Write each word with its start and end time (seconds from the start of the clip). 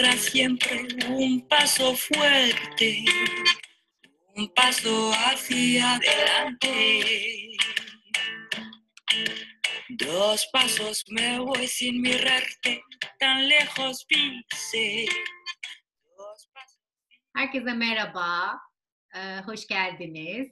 tierra 0.00 0.16
siempre 0.16 0.88
un 1.08 1.46
paso 1.48 1.94
fuerte, 1.94 3.04
un 4.34 4.48
paso 4.54 5.12
hacia 5.12 5.96
adelante. 5.96 7.56
Dos 9.90 10.48
pasos 10.52 11.04
me 11.10 11.38
voy 11.40 11.66
sin 11.66 12.00
mirarte, 12.00 12.82
tan 13.18 13.48
lejos 13.48 14.06
pise. 14.06 15.06
Herkese 17.34 17.74
merhaba, 17.74 18.58
ee, 19.14 19.40
hoş 19.46 19.66
geldiniz. 19.66 20.48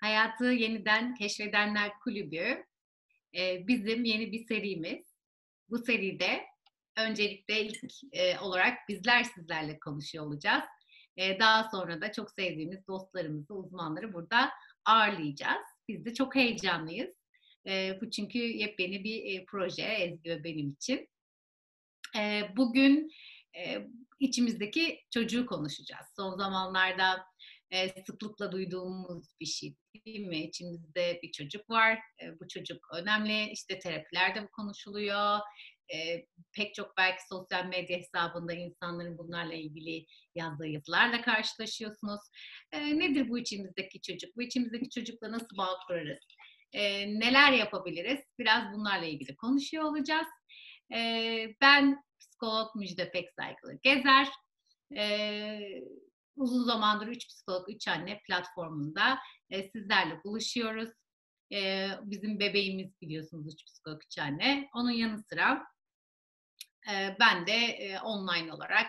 Hayatı 0.00 0.44
Yeniden 0.44 1.14
Keşfedenler 1.14 1.92
Kulübü 2.04 2.64
e, 3.34 3.66
bizim 3.66 4.04
yeni 4.04 4.32
bir 4.32 4.46
serimiz. 4.46 5.16
Bu 5.68 5.78
seride 5.78 6.46
öncelikle 6.96 7.60
ilk 7.60 7.78
e, 8.12 8.38
olarak 8.38 8.88
bizler 8.88 9.24
sizlerle 9.24 9.78
konuşuyor 9.78 10.26
olacağız. 10.26 10.64
E, 11.16 11.38
daha 11.38 11.70
sonra 11.70 12.00
da 12.00 12.12
çok 12.12 12.30
sevdiğimiz 12.30 12.86
dostlarımızı, 12.86 13.54
uzmanları 13.54 14.12
burada 14.12 14.50
ağırlayacağız. 14.84 15.66
Biz 15.88 16.04
de 16.04 16.14
çok 16.14 16.34
heyecanlıyız. 16.34 17.10
E, 17.66 17.98
bu 18.00 18.10
çünkü 18.10 18.38
yepyeni 18.38 19.04
bir 19.04 19.40
e, 19.40 19.44
proje 19.44 19.82
Ezgi 19.82 20.30
ve 20.30 20.44
benim 20.44 20.70
için. 20.72 21.08
E, 22.16 22.42
bugün 22.56 23.10
e, 23.56 23.88
içimizdeki 24.20 25.00
çocuğu 25.10 25.46
konuşacağız. 25.46 26.06
Son 26.16 26.36
zamanlarda 26.36 27.26
e, 27.70 28.02
sıklıkla 28.04 28.52
duyduğumuz 28.52 29.26
bir 29.40 29.46
şey 29.46 29.76
değil 30.06 30.26
mi? 30.26 30.38
İçimizde 30.38 31.20
bir 31.22 31.32
çocuk 31.32 31.70
var. 31.70 31.98
E, 32.22 32.40
bu 32.40 32.48
çocuk 32.48 32.88
önemli. 32.94 33.50
İşte 33.50 33.78
terapilerde 33.78 34.42
bu 34.42 34.50
konuşuluyor. 34.50 35.38
E, 35.94 36.26
pek 36.52 36.74
çok 36.74 36.96
belki 36.96 37.22
sosyal 37.28 37.64
medya 37.64 37.98
hesabında 37.98 38.52
insanların 38.52 39.18
bunlarla 39.18 39.54
ilgili 39.54 40.06
yazdığı 40.34 40.66
yazılarla 40.66 41.22
karşılaşıyorsunuz. 41.22 42.20
E, 42.72 42.98
nedir 42.98 43.28
bu 43.28 43.38
içimizdeki 43.38 44.00
çocuk? 44.00 44.36
Bu 44.36 44.42
içimizdeki 44.42 44.90
çocukla 44.90 45.32
nasıl 45.32 45.56
bağ 45.56 45.78
kurarız? 45.86 46.18
E, 46.72 47.06
neler 47.20 47.52
yapabiliriz? 47.52 48.20
Biraz 48.38 48.72
bunlarla 48.74 49.06
ilgili 49.06 49.36
konuşuyor 49.36 49.84
olacağız. 49.84 50.26
E, 50.94 50.98
ben 51.60 52.02
psikolog 52.20 52.76
Müjde 52.76 53.10
Pek 53.10 53.28
Saygılı 53.32 53.78
Gezer. 53.82 54.28
E, 54.96 55.58
uzun 56.36 56.64
zamandır 56.64 57.06
3 57.06 57.28
Psikolog 57.28 57.70
3 57.70 57.88
Anne 57.88 58.20
platformunda 58.26 59.18
e, 59.50 59.70
sizlerle 59.70 60.24
buluşuyoruz. 60.24 60.90
E, 61.52 61.88
bizim 62.02 62.40
bebeğimiz 62.40 63.00
biliyorsunuz 63.00 63.54
3 63.54 63.64
Psikolog 63.64 64.02
3 64.04 64.18
Anne. 64.18 64.68
Onun 64.74 64.90
yanı 64.90 65.22
sıra 65.22 65.66
ben 67.20 67.46
de 67.46 67.78
online 68.04 68.52
olarak 68.52 68.86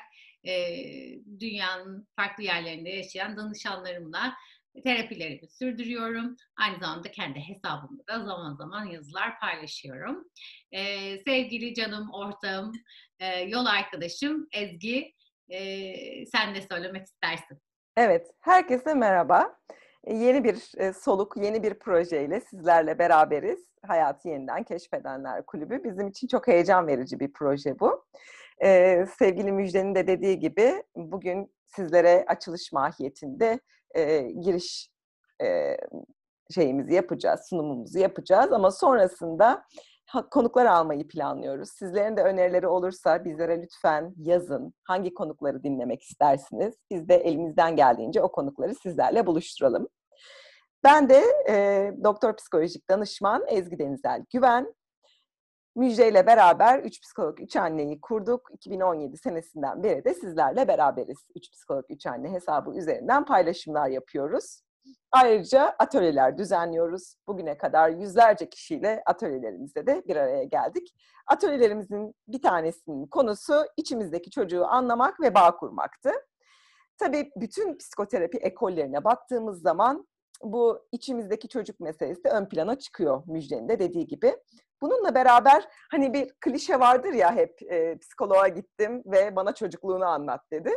dünyanın 1.40 2.08
farklı 2.16 2.44
yerlerinde 2.44 2.90
yaşayan 2.90 3.38
danışanlarımla 3.38 4.34
terapilerimi 4.84 5.48
sürdürüyorum. 5.50 6.36
Aynı 6.58 6.80
zamanda 6.80 7.12
kendi 7.12 7.40
hesabımda 7.40 8.08
da 8.08 8.26
zaman 8.26 8.56
zaman 8.56 8.86
yazılar 8.86 9.40
paylaşıyorum. 9.40 10.24
Sevgili 11.26 11.74
canım, 11.74 12.10
ortağım, 12.14 12.72
yol 13.48 13.66
arkadaşım 13.66 14.48
Ezgi, 14.52 15.14
sen 16.32 16.56
de 16.56 16.62
söylemek 16.72 17.06
istersin. 17.06 17.62
Evet, 17.98 18.28
herkese 18.40 18.94
merhaba. 18.94 19.60
Yeni 20.14 20.44
bir 20.44 20.72
e, 20.78 20.94
soluk, 20.94 21.38
yeni 21.38 21.64
bir 21.64 21.74
projeyle 21.74 22.42
sizlerle 22.42 23.00
beraberiz. 23.00 23.60
Hayatı 23.88 24.30
Yeniden 24.30 24.64
Keşfedenler 24.64 25.46
Kulübü. 25.46 25.84
Bizim 25.84 26.08
için 26.08 26.28
çok 26.28 26.48
heyecan 26.48 26.88
verici 26.88 27.20
bir 27.20 27.34
proje 27.34 27.80
bu. 27.80 28.06
Ee, 28.64 29.06
sevgili 29.20 29.52
Müjde'nin 29.52 29.96
de 29.96 30.08
dediği 30.08 30.40
gibi 30.40 30.84
bugün 30.96 31.54
sizlere 31.68 32.26
açılış 32.28 32.72
mahiyetinde 32.72 33.60
e, 33.96 34.22
giriş 34.22 34.90
e, 35.44 35.78
şeyimizi 36.56 36.94
yapacağız, 36.94 37.42
sunumumuzu 37.50 38.00
yapacağız 38.00 38.54
ama 38.54 38.72
sonrasında 38.72 39.64
konuklar 40.32 40.66
almayı 40.66 41.08
planlıyoruz. 41.08 41.70
Sizlerin 41.70 42.18
de 42.18 42.24
önerileri 42.24 42.68
olursa 42.68 43.26
bizlere 43.26 43.62
lütfen 43.62 44.14
yazın. 44.18 44.74
Hangi 44.84 45.14
konukları 45.14 45.64
dinlemek 45.64 46.04
istersiniz? 46.04 46.76
Biz 46.92 47.10
de 47.10 47.16
elimizden 47.16 47.76
geldiğince 47.76 48.22
o 48.22 48.32
konukları 48.32 48.76
sizlerle 48.76 49.26
buluşturalım. 49.26 49.88
Ben 50.84 51.10
de 51.10 51.24
e, 51.50 51.92
doktor 52.04 52.36
psikolojik 52.36 52.90
danışman 52.90 53.46
Ezgi 53.48 53.80
Denizel 53.80 54.26
Güven. 54.34 54.74
Müjde 55.76 56.10
ile 56.10 56.28
beraber 56.28 56.80
3 56.80 57.02
Psikolog 57.02 57.42
3 57.42 57.56
Anne'yi 57.56 58.02
kurduk. 58.02 58.50
2017 58.52 59.18
senesinden 59.18 59.84
beri 59.84 60.06
de 60.06 60.14
sizlerle 60.14 60.68
beraberiz. 60.68 61.18
3 61.36 61.52
Psikolog 61.52 61.86
3 61.90 62.06
Anne 62.06 62.32
hesabı 62.32 62.78
üzerinden 62.78 63.26
paylaşımlar 63.26 63.90
yapıyoruz. 63.90 64.62
Ayrıca 65.12 65.76
atölyeler 65.80 66.38
düzenliyoruz. 66.38 67.16
Bugüne 67.28 67.58
kadar 67.58 67.90
yüzlerce 67.90 68.50
kişiyle 68.50 69.04
atölyelerimizde 69.06 69.88
de 69.88 70.04
bir 70.08 70.16
araya 70.16 70.44
geldik. 70.44 70.96
Atölyelerimizin 71.28 72.14
bir 72.28 72.42
tanesinin 72.42 73.08
konusu 73.08 73.66
içimizdeki 73.78 74.32
çocuğu 74.32 74.66
anlamak 74.66 75.22
ve 75.22 75.36
bağ 75.36 75.56
kurmaktı. 75.56 76.12
Tabii 76.98 77.32
bütün 77.36 77.78
psikoterapi 77.78 78.38
ekollerine 78.38 79.04
baktığımız 79.04 79.62
zaman 79.62 80.08
bu 80.44 80.88
içimizdeki 80.92 81.48
çocuk 81.48 81.80
meselesi 81.80 82.24
de 82.24 82.30
ön 82.30 82.50
plana 82.50 82.80
çıkıyor 82.80 83.24
Müjde'nin 83.28 83.70
de 83.70 83.80
dediği 83.80 84.08
gibi. 84.08 84.36
Bununla 84.82 85.16
beraber 85.16 85.68
hani 85.92 86.14
bir 86.14 86.34
klişe 86.42 86.80
vardır 86.80 87.14
ya 87.14 87.36
hep 87.36 87.62
e, 87.72 87.98
psikoloğa 87.98 88.48
gittim 88.48 89.04
ve 89.06 89.36
bana 89.36 89.54
çocukluğunu 89.54 90.06
anlat 90.06 90.42
dedi. 90.52 90.72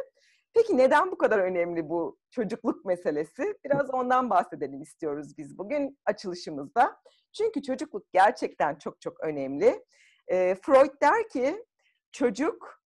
Peki 0.54 0.76
neden 0.76 1.12
bu 1.12 1.19
kadar 1.19 1.38
önemli 1.38 1.88
bu 1.88 2.19
çocukluk 2.31 2.84
meselesi? 2.84 3.54
Biraz 3.65 3.94
ondan 3.94 4.31
bahsedelim 4.31 4.82
istiyoruz 4.82 5.38
biz 5.38 5.59
bugün 5.59 5.99
açılışımızda. 6.06 6.97
Çünkü 7.32 7.62
çocukluk 7.62 8.12
gerçekten 8.12 8.75
çok 8.75 9.00
çok 9.00 9.20
önemli. 9.20 9.84
E, 10.28 10.54
Freud 10.54 11.00
der 11.03 11.28
ki 11.28 11.65
çocuk 12.12 12.82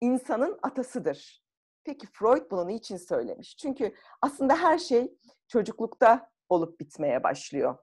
insanın 0.00 0.58
atasıdır. 0.62 1.42
Peki 1.84 2.06
Freud 2.12 2.50
bunu 2.50 2.68
niçin 2.68 2.96
söylemiş? 2.96 3.56
Çünkü 3.56 3.94
aslında 4.22 4.56
her 4.56 4.78
şey 4.78 5.14
çocuklukta 5.50 6.30
olup 6.48 6.80
bitmeye 6.80 7.22
başlıyor. 7.22 7.76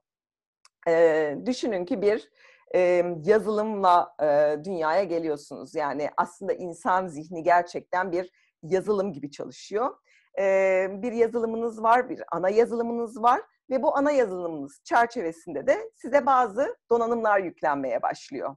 E, 0.88 1.34
düşünün 1.46 1.84
ki 1.84 2.02
bir 2.02 2.30
e, 2.74 3.04
yazılımla 3.24 4.14
e, 4.22 4.56
dünyaya 4.64 5.04
geliyorsunuz. 5.04 5.74
Yani 5.74 6.10
aslında 6.16 6.52
insan 6.52 7.06
zihni 7.06 7.42
gerçekten 7.42 8.12
bir 8.12 8.30
yazılım 8.62 9.12
gibi 9.12 9.30
çalışıyor. 9.30 9.96
E, 10.38 10.86
bir 10.90 11.12
yazılımınız 11.12 11.82
var, 11.82 12.10
bir 12.10 12.22
ana 12.32 12.48
yazılımınız 12.48 13.22
var 13.22 13.40
ve 13.70 13.82
bu 13.82 13.96
ana 13.96 14.10
yazılımınız 14.10 14.80
çerçevesinde 14.84 15.66
de 15.66 15.90
size 15.94 16.26
bazı 16.26 16.76
donanımlar 16.90 17.40
yüklenmeye 17.40 18.02
başlıyor. 18.02 18.56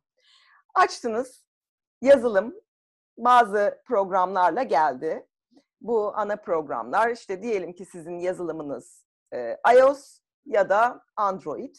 Açtınız, 0.76 1.44
yazılım 2.02 2.56
bazı 3.18 3.82
programlarla 3.86 4.64
geldi. 4.64 5.28
Bu 5.81 6.12
ana 6.16 6.36
programlar 6.36 7.09
işte 7.09 7.42
diyelim 7.42 7.74
ki 7.74 7.86
sizin 7.86 8.19
yazılımınız 8.19 9.06
e, 9.34 9.58
iOS 9.78 10.19
ya 10.46 10.69
da 10.69 11.03
Android. 11.16 11.75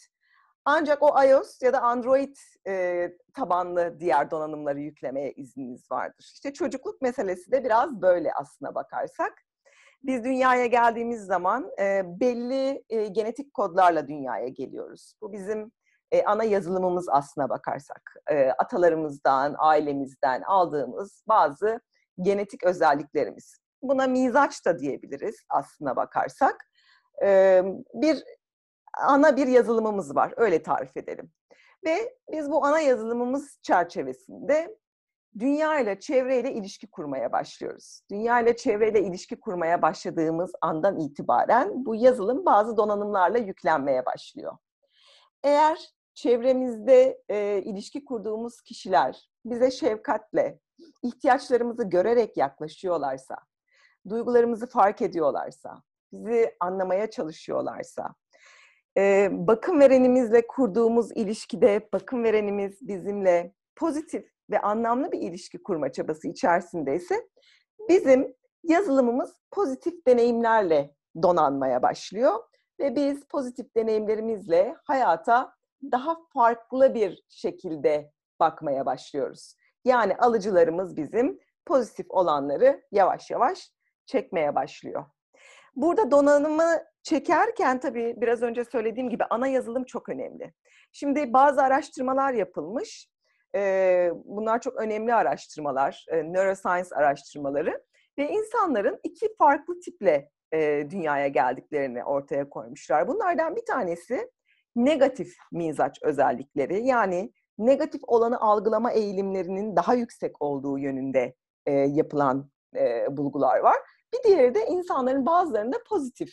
Ancak 0.65 1.03
o 1.03 1.23
iOS 1.23 1.61
ya 1.61 1.73
da 1.73 1.81
Android 1.81 2.35
e, 2.67 3.09
tabanlı 3.35 3.99
diğer 3.99 4.31
donanımları 4.31 4.79
yüklemeye 4.79 5.31
izniniz 5.31 5.91
vardır. 5.91 6.31
İşte 6.33 6.53
çocukluk 6.53 7.01
meselesi 7.01 7.51
de 7.51 7.63
biraz 7.63 8.01
böyle 8.01 8.33
aslına 8.33 8.75
bakarsak. 8.75 9.33
Biz 10.03 10.23
dünyaya 10.23 10.65
geldiğimiz 10.65 11.25
zaman 11.25 11.71
e, 11.79 12.01
belli 12.05 12.83
e, 12.89 13.07
genetik 13.07 13.53
kodlarla 13.53 14.07
dünyaya 14.07 14.47
geliyoruz. 14.47 15.13
Bu 15.21 15.33
bizim 15.33 15.71
e, 16.11 16.23
ana 16.23 16.43
yazılımımız 16.43 17.09
aslına 17.09 17.49
bakarsak. 17.49 18.15
E, 18.31 18.49
atalarımızdan, 18.49 19.55
ailemizden 19.57 20.41
aldığımız 20.41 21.23
bazı 21.27 21.81
genetik 22.21 22.63
özelliklerimiz. 22.63 23.62
Buna 23.83 24.07
mizaç 24.07 24.65
da 24.65 24.79
diyebiliriz 24.79 25.35
aslına 25.49 25.95
bakarsak. 25.95 26.65
Bir 27.93 28.23
ana 28.97 29.37
bir 29.37 29.47
yazılımımız 29.47 30.15
var. 30.15 30.33
Öyle 30.37 30.63
tarif 30.63 30.97
edelim. 30.97 31.31
Ve 31.85 32.17
biz 32.31 32.51
bu 32.51 32.65
ana 32.65 32.79
yazılımımız 32.79 33.59
çerçevesinde 33.61 34.77
dünya 35.39 35.79
ile 35.79 35.99
çevreyle 35.99 36.53
ilişki 36.53 36.87
kurmaya 36.91 37.31
başlıyoruz. 37.31 38.01
Dünya 38.11 38.39
ile 38.39 38.55
çevreyle 38.55 39.01
ilişki 39.01 39.39
kurmaya 39.39 39.81
başladığımız 39.81 40.51
andan 40.61 40.99
itibaren 40.99 41.85
bu 41.85 41.95
yazılım 41.95 42.45
bazı 42.45 42.77
donanımlarla 42.77 43.37
yüklenmeye 43.37 44.05
başlıyor. 44.05 44.57
Eğer 45.43 45.93
çevremizde 46.13 47.21
e, 47.29 47.61
ilişki 47.65 48.05
kurduğumuz 48.05 48.61
kişiler 48.61 49.29
bize 49.45 49.71
şefkatle, 49.71 50.59
ihtiyaçlarımızı 51.03 51.83
görerek 51.83 52.37
yaklaşıyorlarsa, 52.37 53.35
duygularımızı 54.09 54.67
fark 54.67 55.01
ediyorlarsa, 55.01 55.81
bizi 56.13 56.55
anlamaya 56.59 57.09
çalışıyorlarsa, 57.09 58.15
bakım 59.31 59.79
verenimizle 59.79 60.47
kurduğumuz 60.47 61.11
ilişkide 61.11 61.89
bakım 61.93 62.23
verenimiz 62.23 62.87
bizimle 62.87 63.53
pozitif 63.75 64.33
ve 64.49 64.61
anlamlı 64.61 65.11
bir 65.11 65.19
ilişki 65.21 65.63
kurma 65.63 65.91
çabası 65.91 66.27
içerisindeyse 66.27 67.27
bizim 67.89 68.35
yazılımımız 68.63 69.35
pozitif 69.51 70.07
deneyimlerle 70.07 70.95
donanmaya 71.21 71.81
başlıyor 71.81 72.33
ve 72.79 72.95
biz 72.95 73.25
pozitif 73.25 73.75
deneyimlerimizle 73.75 74.75
hayata 74.83 75.53
daha 75.91 76.17
farklı 76.33 76.93
bir 76.93 77.23
şekilde 77.29 78.11
bakmaya 78.39 78.85
başlıyoruz. 78.85 79.55
Yani 79.85 80.15
alıcılarımız 80.15 80.97
bizim 80.97 81.39
pozitif 81.65 82.05
olanları 82.09 82.83
yavaş 82.91 83.31
yavaş 83.31 83.71
çekmeye 84.05 84.55
başlıyor. 84.55 85.05
Burada 85.75 86.11
donanımı 86.11 86.83
çekerken 87.03 87.79
tabii 87.79 88.15
biraz 88.17 88.41
önce 88.41 88.65
söylediğim 88.65 89.09
gibi 89.09 89.23
ana 89.29 89.47
yazılım 89.47 89.83
çok 89.83 90.09
önemli. 90.09 90.53
Şimdi 90.91 91.33
bazı 91.33 91.61
araştırmalar 91.61 92.33
yapılmış. 92.33 93.09
Bunlar 94.25 94.61
çok 94.61 94.75
önemli 94.75 95.13
araştırmalar, 95.13 96.05
neuroscience 96.23 96.95
araştırmaları 96.95 97.83
ve 98.17 98.29
insanların 98.29 98.99
iki 99.03 99.35
farklı 99.37 99.79
tiple 99.79 100.29
dünyaya 100.89 101.27
geldiklerini 101.27 102.03
ortaya 102.03 102.49
koymuşlar. 102.49 103.07
Bunlardan 103.07 103.55
bir 103.55 103.65
tanesi 103.65 104.31
negatif 104.75 105.35
mizaç 105.51 105.99
özellikleri 106.03 106.85
yani 106.85 107.33
negatif 107.57 108.01
olanı 108.07 108.41
algılama 108.41 108.91
eğilimlerinin 108.91 109.75
daha 109.75 109.93
yüksek 109.93 110.41
olduğu 110.41 110.77
yönünde 110.77 111.35
yapılan 111.67 112.49
bulgular 113.17 113.59
var. 113.59 113.75
Bir 114.13 114.23
diğeri 114.23 114.55
de 114.55 114.65
insanların 114.65 115.25
bazılarında 115.25 115.77
pozitif 115.89 116.29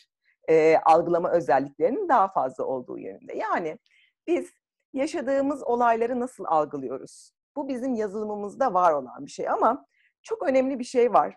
e, 0.49 0.77
algılama 0.85 1.31
özelliklerinin 1.31 2.09
daha 2.09 2.29
fazla 2.29 2.65
olduğu 2.65 2.99
yönünde. 2.99 3.37
Yani 3.37 3.79
biz 4.27 4.51
yaşadığımız 4.93 5.63
olayları 5.63 6.21
nasıl 6.21 6.45
algılıyoruz? 6.45 7.33
Bu 7.57 7.69
bizim 7.69 7.95
yazılımımızda 7.95 8.75
var 8.75 8.93
olan 8.93 9.27
bir 9.27 9.31
şey 9.31 9.49
ama 9.49 9.87
çok 10.23 10.43
önemli 10.43 10.79
bir 10.79 10.85
şey 10.85 11.13
var. 11.13 11.37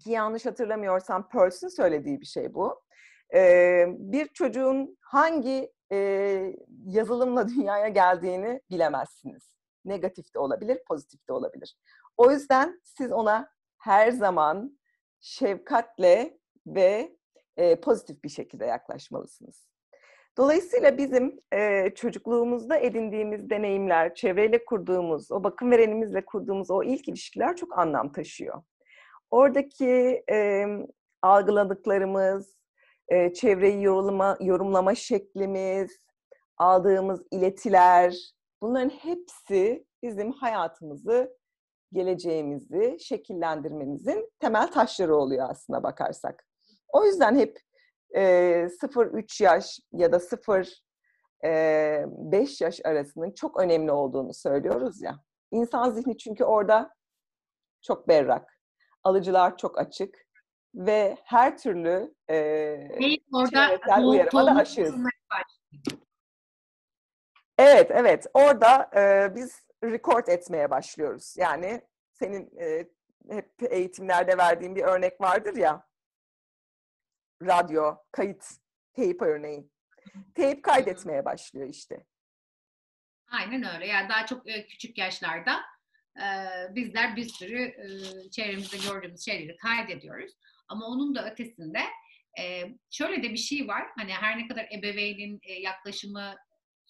Ki 0.00 0.10
yanlış 0.10 0.46
hatırlamıyorsam 0.46 1.28
Peirce'ın 1.28 1.68
söylediği 1.68 2.20
bir 2.20 2.26
şey 2.26 2.54
bu. 2.54 2.82
Ee, 3.34 3.86
bir 3.88 4.28
çocuğun 4.28 4.98
hangi 5.00 5.72
e, 5.92 5.98
yazılımla 6.86 7.48
dünyaya 7.56 7.88
geldiğini 7.88 8.60
bilemezsiniz. 8.70 9.52
Negatif 9.84 10.34
de 10.34 10.38
olabilir, 10.38 10.78
pozitif 10.88 11.28
de 11.28 11.32
olabilir. 11.32 11.76
O 12.16 12.30
yüzden 12.30 12.80
siz 12.84 13.12
ona 13.12 13.48
her 13.82 14.10
zaman 14.10 14.78
şefkatle 15.20 16.38
ve 16.66 17.16
e, 17.56 17.80
pozitif 17.80 18.24
bir 18.24 18.28
şekilde 18.28 18.64
yaklaşmalısınız. 18.66 19.68
Dolayısıyla 20.38 20.98
bizim 20.98 21.40
e, 21.52 21.90
çocukluğumuzda 21.94 22.76
edindiğimiz 22.76 23.50
deneyimler, 23.50 24.14
çevreyle 24.14 24.64
kurduğumuz, 24.64 25.32
o 25.32 25.44
bakım 25.44 25.70
verenimizle 25.70 26.24
kurduğumuz 26.24 26.70
o 26.70 26.82
ilk 26.82 27.08
ilişkiler 27.08 27.56
çok 27.56 27.78
anlam 27.78 28.12
taşıyor. 28.12 28.62
Oradaki 29.30 30.24
e, 30.30 30.66
algıladıklarımız, 31.22 32.56
e, 33.08 33.32
çevreyi 33.32 33.82
yorumlama, 33.82 34.36
yorumlama 34.40 34.94
şeklimiz, 34.94 35.98
aldığımız 36.56 37.22
iletiler, 37.30 38.16
bunların 38.62 38.90
hepsi 38.90 39.86
bizim 40.02 40.32
hayatımızı 40.32 41.41
geleceğimizi 41.92 42.96
şekillendirmemizin 43.00 44.30
temel 44.40 44.72
taşları 44.72 45.16
oluyor 45.16 45.50
aslına 45.50 45.82
bakarsak. 45.82 46.46
O 46.88 47.04
yüzden 47.04 47.36
hep 47.36 47.58
e, 48.14 48.20
0-3 48.82 49.42
yaş 49.42 49.80
ya 49.92 50.12
da 50.12 50.16
0-5 51.42 52.64
yaş 52.64 52.80
arasının 52.84 53.30
çok 53.30 53.60
önemli 53.60 53.92
olduğunu 53.92 54.34
söylüyoruz 54.34 55.02
ya. 55.02 55.16
İnsan 55.50 55.90
zihni 55.90 56.18
çünkü 56.18 56.44
orada 56.44 56.94
çok 57.82 58.08
berrak. 58.08 58.58
Alıcılar 59.04 59.56
çok 59.56 59.78
açık 59.78 60.26
ve 60.74 61.16
her 61.24 61.58
türlü 61.58 62.14
e, 62.30 62.36
orada 63.32 64.06
uyarıma 64.06 64.46
da 64.46 64.50
aşığız. 64.60 64.94
Evet, 67.58 67.90
evet. 67.90 68.26
Orada 68.34 68.90
e, 68.96 69.32
biz 69.36 69.62
record 69.82 70.26
etmeye 70.26 70.70
başlıyoruz. 70.70 71.34
Yani 71.38 71.82
senin 72.12 72.58
e, 72.60 72.88
hep 73.30 73.52
eğitimlerde 73.70 74.38
verdiğin 74.38 74.76
bir 74.76 74.82
örnek 74.82 75.20
vardır 75.20 75.56
ya. 75.56 75.88
Radyo, 77.42 77.96
kayıt, 78.12 78.44
teyp 78.92 79.22
örneği. 79.22 79.70
Teyp 80.34 80.64
kaydetmeye 80.64 81.24
başlıyor 81.24 81.68
işte. 81.68 82.06
Aynen 83.30 83.74
öyle. 83.74 83.86
Yani 83.86 84.08
daha 84.08 84.26
çok 84.26 84.48
e, 84.48 84.66
küçük 84.66 84.98
yaşlarda 84.98 85.60
e, 86.16 86.26
bizler 86.74 87.16
bir 87.16 87.28
sürü 87.28 87.62
e, 87.62 87.86
çevremizde 88.30 88.76
gördüğümüz 88.92 89.24
şeyleri 89.24 89.56
kaydediyoruz. 89.56 90.32
Ama 90.68 90.86
onun 90.86 91.14
da 91.14 91.30
ötesinde 91.32 91.80
e, 92.40 92.62
şöyle 92.90 93.22
de 93.22 93.30
bir 93.30 93.36
şey 93.36 93.68
var. 93.68 93.86
Hani 93.96 94.12
her 94.12 94.38
ne 94.38 94.48
kadar 94.48 94.68
ebeveynin 94.78 95.40
e, 95.42 95.52
yaklaşımı 95.52 96.36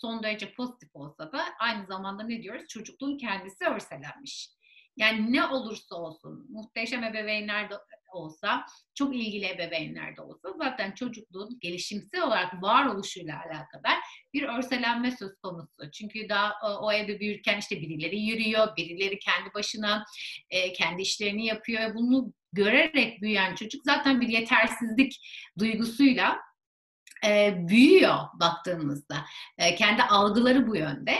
son 0.03 0.23
derece 0.23 0.53
pozitif 0.53 0.91
olsa 0.95 1.33
da 1.33 1.45
aynı 1.59 1.87
zamanda 1.87 2.23
ne 2.23 2.43
diyoruz? 2.43 2.69
Çocukluğun 2.69 3.19
kendisi 3.19 3.65
örselenmiş. 3.65 4.51
Yani 4.97 5.33
ne 5.33 5.47
olursa 5.47 5.95
olsun, 5.95 6.47
muhteşem 6.51 7.05
ebeveynler 7.05 7.71
de 7.71 7.75
olsa, 8.13 8.67
çok 8.95 9.17
ilgili 9.17 9.47
ebeveynler 9.47 10.17
de 10.17 10.21
olsa 10.21 10.49
zaten 10.59 10.93
çocukluğun 10.93 11.59
gelişimsel 11.61 12.23
olarak 12.23 12.63
varoluşuyla 12.63 13.37
alakadar 13.37 13.99
bir 14.35 14.43
örselenme 14.43 15.11
söz 15.11 15.41
konusu. 15.43 15.91
Çünkü 15.93 16.29
daha 16.29 16.53
o 16.81 16.93
evde 16.93 17.21
büyürken 17.21 17.59
işte 17.59 17.81
birileri 17.81 18.21
yürüyor, 18.21 18.77
birileri 18.77 19.19
kendi 19.19 19.55
başına 19.55 20.05
e, 20.51 20.73
kendi 20.73 21.03
işlerini 21.03 21.47
yapıyor. 21.47 21.95
Bunu 21.95 22.33
görerek 22.53 23.23
büyüyen 23.23 23.55
çocuk 23.55 23.83
zaten 23.85 24.21
bir 24.21 24.29
yetersizlik 24.29 25.13
duygusuyla 25.59 26.39
e, 27.25 27.55
büyüyor 27.69 28.19
baktığımızda. 28.41 29.17
E, 29.59 29.75
kendi 29.75 30.03
algıları 30.03 30.67
bu 30.67 30.77
yönde. 30.77 31.15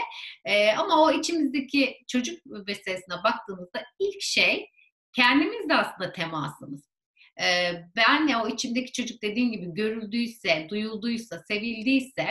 E, 0.45 0.71
ama 0.71 1.01
o 1.03 1.11
içimizdeki 1.11 1.97
çocuk 2.07 2.45
meselesine 2.45 3.15
baktığımızda 3.23 3.83
ilk 3.99 4.21
şey 4.21 4.69
kendimizle 5.15 5.75
aslında 5.75 6.11
temasımız. 6.11 6.89
E, 7.41 7.73
benle 7.95 8.37
o 8.37 8.47
içimdeki 8.47 8.91
çocuk 8.91 9.21
dediğin 9.21 9.51
gibi 9.51 9.73
görüldüyse, 9.73 10.67
duyulduysa, 10.69 11.43
sevildiyse 11.47 12.27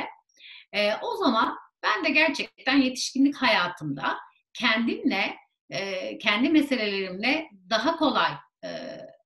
e, 0.72 0.94
o 0.94 1.16
zaman 1.16 1.56
ben 1.82 2.04
de 2.04 2.10
gerçekten 2.10 2.76
yetişkinlik 2.76 3.36
hayatımda 3.36 4.18
kendimle, 4.54 5.36
e, 5.70 6.18
kendi 6.18 6.48
meselelerimle 6.48 7.48
daha 7.70 7.96
kolay 7.96 8.32
e, 8.64 8.68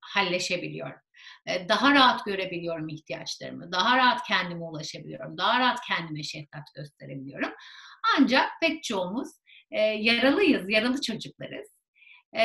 halleşebiliyorum. 0.00 1.05
E, 1.46 1.68
daha 1.68 1.94
rahat 1.94 2.24
görebiliyorum 2.24 2.88
ihtiyaçlarımı, 2.88 3.72
daha 3.72 3.96
rahat 3.96 4.26
kendime 4.26 4.64
ulaşabiliyorum, 4.64 5.38
daha 5.38 5.60
rahat 5.60 5.78
kendime 5.88 6.22
şefkat 6.22 6.74
gösterebiliyorum. 6.74 7.50
Ancak 8.18 8.50
pek 8.60 8.82
çoğumuz 8.82 9.28
e, 9.70 9.80
yaralıyız, 9.80 10.70
yaralı 10.70 11.00
çocuklarız. 11.00 11.68
E, 12.38 12.42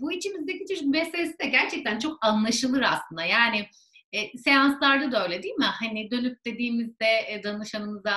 bu 0.00 0.12
içimizdeki 0.12 0.66
çocuk 0.68 0.86
meselesi 0.86 1.38
de 1.38 1.46
gerçekten 1.46 1.98
çok 1.98 2.26
anlaşılır 2.26 2.82
aslında. 2.82 3.24
Yani 3.24 3.66
e, 4.12 4.38
seanslarda 4.38 5.12
da 5.12 5.24
öyle 5.24 5.42
değil 5.42 5.54
mi? 5.54 5.64
Hani 5.64 6.10
dönüp 6.10 6.38
dediğimizde 6.46 7.06
e, 7.28 7.42
danışanımıza 7.44 8.10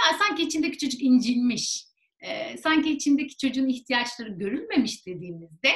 ya 0.00 0.18
sanki 0.18 0.42
içindeki 0.42 0.78
çocuk 0.78 1.02
incinmiş, 1.02 1.84
e, 2.20 2.56
sanki 2.56 2.92
içindeki 2.92 3.36
çocuğun 3.36 3.68
ihtiyaçları 3.68 4.28
görülmemiş 4.28 5.06
dediğimizde 5.06 5.72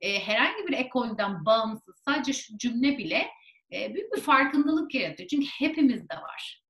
e, 0.00 0.20
herhangi 0.20 0.66
bir 0.66 0.72
ekolden 0.72 1.44
bağımsız 1.44 2.02
sadece 2.04 2.32
şu 2.32 2.58
cümle 2.58 2.98
bile 2.98 3.26
e, 3.72 3.94
büyük 3.94 4.16
bir 4.16 4.20
farkındalık 4.20 4.94
yaratıyor. 4.94 5.28
Çünkü 5.28 5.46
hepimizde 5.46 6.14
var. 6.14 6.62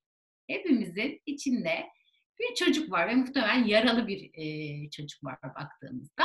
Hepimizin 0.47 1.23
içinde 1.27 1.87
bir 2.41 2.55
çocuk 2.55 2.93
var 2.93 3.09
ve 3.09 3.15
muhtemelen 3.15 3.65
yaralı 3.65 4.09
bir 4.09 4.31
e, 4.35 4.91
çocuk 4.91 5.25
var 5.25 5.39
baktığımızda. 5.43 6.25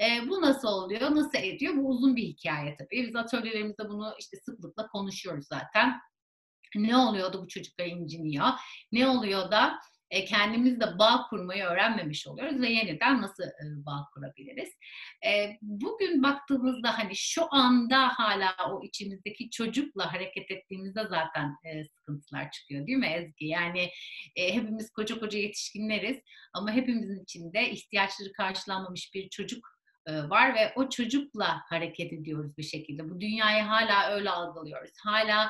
E, 0.00 0.28
bu 0.28 0.42
nasıl 0.42 0.68
oluyor, 0.68 1.14
nasıl 1.14 1.38
ediyor? 1.38 1.76
Bu 1.76 1.88
uzun 1.88 2.16
bir 2.16 2.22
hikaye 2.22 2.76
tabii. 2.76 3.06
Biz 3.08 3.16
atölyelerimizde 3.16 3.88
bunu 3.88 4.14
işte 4.18 4.36
sıklıkla 4.36 4.86
konuşuyoruz 4.86 5.46
zaten. 5.46 6.00
Ne 6.74 6.96
oluyor 6.96 7.32
da 7.32 7.42
bu 7.42 7.48
çocuklar 7.48 7.86
inciniyor? 7.86 8.46
Ne 8.92 9.08
oluyor 9.08 9.50
da 9.50 9.78
e, 10.12 10.24
kendimizle 10.24 10.98
bağ 10.98 11.26
kurmayı 11.30 11.64
öğrenmemiş 11.64 12.26
oluyoruz 12.26 12.60
ve 12.60 12.68
yeniden 12.68 13.22
nasıl 13.22 13.42
e, 13.42 13.64
bağ 13.86 14.08
kurabiliriz? 14.14 14.68
E, 15.26 15.56
bugün 15.62 16.22
baktığımızda 16.22 16.98
hani 16.98 17.16
şu 17.16 17.54
anda 17.54 18.08
hala 18.08 18.54
o 18.70 18.82
içimizdeki 18.84 19.50
çocukla 19.50 20.12
hareket 20.12 20.50
ettiğimizde 20.50 21.06
zaten 21.10 21.56
sıkıntılar 21.96 22.50
çıkıyor 22.50 22.86
değil 22.86 22.98
mi 22.98 23.06
Ezgi? 23.06 23.46
Yani 23.46 23.90
hepimiz 24.36 24.90
koca 24.90 25.20
koca 25.20 25.38
yetişkinleriz 25.38 26.18
ama 26.52 26.72
hepimizin 26.72 27.22
içinde 27.22 27.70
ihtiyaçları 27.70 28.32
karşılanmamış 28.32 29.10
bir 29.14 29.28
çocuk 29.28 29.68
var 30.08 30.54
ve 30.54 30.72
o 30.76 30.88
çocukla 30.88 31.60
hareket 31.68 32.12
ediyoruz 32.12 32.56
bir 32.58 32.62
şekilde. 32.62 33.10
Bu 33.10 33.20
dünyayı 33.20 33.62
hala 33.62 34.10
öyle 34.10 34.30
algılıyoruz. 34.30 34.92
Hala 35.04 35.48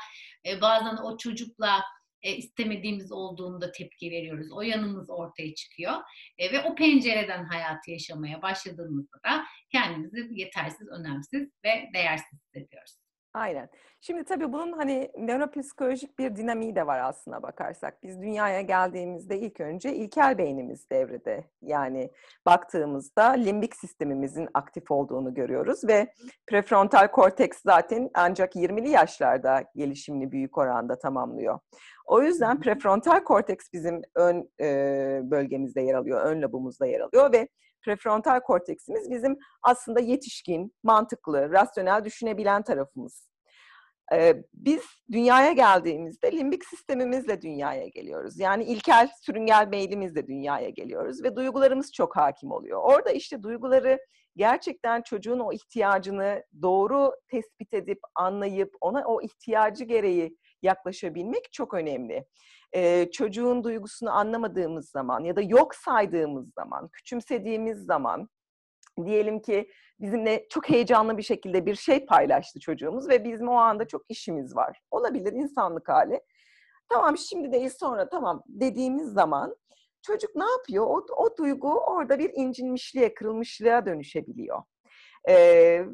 bazen 0.61 0.97
o 0.97 1.17
çocukla 1.17 1.83
e, 2.23 2.37
istemediğimiz 2.37 3.13
olduğunda 3.13 3.73
tepki 3.73 4.11
veriyoruz. 4.11 4.53
O 4.53 4.63
yanımız 4.63 5.11
ortaya 5.11 5.55
çıkıyor. 5.55 5.93
E, 6.39 6.53
ve 6.53 6.61
o 6.63 6.75
pencereden 6.75 7.45
hayatı 7.45 7.91
yaşamaya 7.91 8.43
başladığımızda 8.43 9.17
da 9.27 9.45
kendimizi 9.73 10.29
yetersiz, 10.31 10.89
önemsiz 10.89 11.49
ve 11.65 11.91
değersiz 11.95 12.39
hissediyoruz. 12.43 13.03
Aynen. 13.35 13.69
Şimdi 14.01 14.25
tabii 14.25 14.53
bunun 14.53 14.73
hani 14.73 15.11
nöropsikolojik 15.19 16.19
bir 16.19 16.37
dinamiği 16.37 16.77
de 16.77 16.87
var 16.87 17.01
aslına 17.01 17.43
bakarsak. 17.43 18.03
Biz 18.03 18.23
dünyaya 18.23 18.61
geldiğimizde 18.61 19.39
ilk 19.39 19.61
önce 19.61 19.95
ilkel 19.95 20.39
beynimiz 20.39 20.91
devrede. 20.91 21.45
Yani 21.63 22.11
baktığımızda 22.47 23.31
limbik 23.31 23.77
sistemimizin 23.77 24.49
aktif 24.55 24.91
olduğunu 24.91 25.35
görüyoruz 25.35 25.85
ve 25.85 26.15
prefrontal 26.47 27.09
korteks 27.09 27.59
zaten 27.63 28.11
ancak 28.15 28.57
20'li 28.57 28.91
yaşlarda 28.91 29.65
gelişimini 29.77 30.33
büyük 30.33 30.59
oranda 30.59 30.99
tamamlıyor. 30.99 31.59
O 32.07 32.23
yüzden 32.23 32.61
prefrontal 32.61 33.25
korteks 33.25 33.67
bizim 33.73 34.03
ön 34.15 34.51
e, 34.61 34.67
bölgemizde 35.23 35.81
yer 35.81 35.95
alıyor, 35.95 36.25
ön 36.25 36.43
lobumuzda 36.43 36.87
yer 36.87 37.01
alıyor 37.01 37.33
ve 37.33 37.49
prefrontal 37.85 38.41
korteksimiz 38.41 39.11
bizim 39.11 39.37
aslında 39.63 40.01
yetişkin, 40.01 40.75
mantıklı, 40.83 41.51
rasyonel 41.53 42.05
düşünebilen 42.05 42.63
tarafımız. 42.63 43.33
Ee, 44.13 44.43
biz 44.53 44.83
dünyaya 45.13 45.53
geldiğimizde 45.53 46.33
limbik 46.33 46.65
sistemimizle 46.65 47.43
dünyaya 47.43 47.89
geliyoruz. 47.89 48.39
Yani 48.39 48.65
ilkel, 48.65 49.09
sürüngel 49.21 49.69
meylimizle 49.69 50.27
dünyaya 50.27 50.69
geliyoruz 50.69 51.23
ve 51.23 51.37
duygularımız 51.37 51.93
çok 51.93 52.17
hakim 52.17 52.51
oluyor. 52.51 52.81
Orada 52.83 53.11
işte 53.11 53.43
duyguları 53.43 53.99
gerçekten 54.37 55.03
çocuğun 55.03 55.39
o 55.39 55.53
ihtiyacını 55.53 56.45
doğru 56.63 57.13
tespit 57.29 57.75
edip, 57.75 57.99
anlayıp 58.15 58.71
ona 58.81 59.05
o 59.05 59.23
ihtiyacı 59.23 59.85
gereği 59.85 60.37
yaklaşabilmek 60.63 61.53
çok 61.53 61.75
önemli 61.75 62.27
e, 62.73 63.11
çocuğun 63.11 63.65
duygusunu 63.65 64.11
anlamadığımız 64.11 64.91
zaman 64.91 65.25
ya 65.25 65.37
da 65.37 65.41
yok 65.41 65.75
saydığımız 65.75 66.53
zaman, 66.55 66.89
küçümsediğimiz 66.89 67.79
zaman 67.79 68.29
diyelim 69.05 69.43
ki 69.43 69.71
bizimle 70.01 70.47
çok 70.49 70.69
heyecanlı 70.69 71.19
bir 71.19 71.23
şekilde 71.23 71.67
bir 71.67 71.75
şey 71.75 72.07
paylaştı 72.07 72.61
çocuğumuz 72.61 73.09
ve 73.09 73.25
bizim 73.25 73.49
o 73.49 73.55
anda 73.55 73.85
çok 73.89 74.03
işimiz 74.09 74.57
var. 74.57 74.81
Olabilir 74.91 75.33
insanlık 75.33 75.89
hali. 75.89 76.21
Tamam 76.89 77.19
şimdi 77.19 77.53
değil 77.53 77.71
sonra 77.79 78.09
tamam 78.09 78.43
dediğimiz 78.47 79.13
zaman 79.13 79.57
çocuk 80.03 80.37
ne 80.37 80.45
yapıyor? 80.45 80.87
O, 80.87 81.07
o 81.17 81.37
duygu 81.37 81.81
orada 81.81 82.19
bir 82.19 82.31
incinmişliğe, 82.35 83.15
kırılmışlığa 83.15 83.87
dönüşebiliyor. 83.87 84.63
E, 85.29 85.35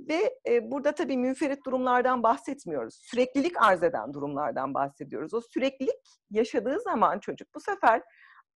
ve 0.09 0.39
e, 0.49 0.71
burada 0.71 0.93
tabii 0.93 1.17
münferit 1.17 1.67
durumlardan 1.67 2.23
bahsetmiyoruz. 2.23 2.95
Süreklilik 2.95 3.63
arz 3.63 3.83
eden 3.83 4.15
durumlardan 4.15 4.75
bahsediyoruz. 4.75 5.35
O 5.35 5.41
süreklilik 5.41 6.21
yaşadığı 6.31 6.81
zaman 6.81 7.19
çocuk 7.19 7.49
bu 7.55 7.61
sefer 7.61 8.03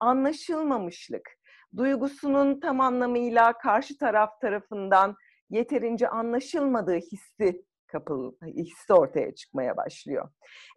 anlaşılmamışlık, 0.01 1.31
duygusunun 1.77 2.61
tam 2.61 2.81
anlamıyla 2.81 3.53
karşı 3.53 3.99
taraf 3.99 4.41
tarafından 4.41 5.17
yeterince 5.51 6.09
anlaşılmadığı 6.09 6.97
hissi 6.97 7.65
kapıl, 7.87 8.33
hissi 8.43 8.95
ortaya 8.95 9.35
çıkmaya 9.35 9.77
başlıyor. 9.77 10.29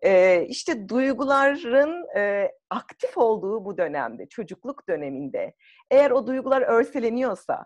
Ee, 0.03 0.45
işte 0.49 0.89
duyguların 0.89 2.17
e, 2.17 2.51
aktif 2.69 3.17
olduğu 3.17 3.65
bu 3.65 3.77
dönemde, 3.77 4.29
çocukluk 4.29 4.89
döneminde, 4.89 5.55
eğer 5.91 6.11
o 6.11 6.27
duygular 6.27 6.61
örseleniyorsa, 6.61 7.65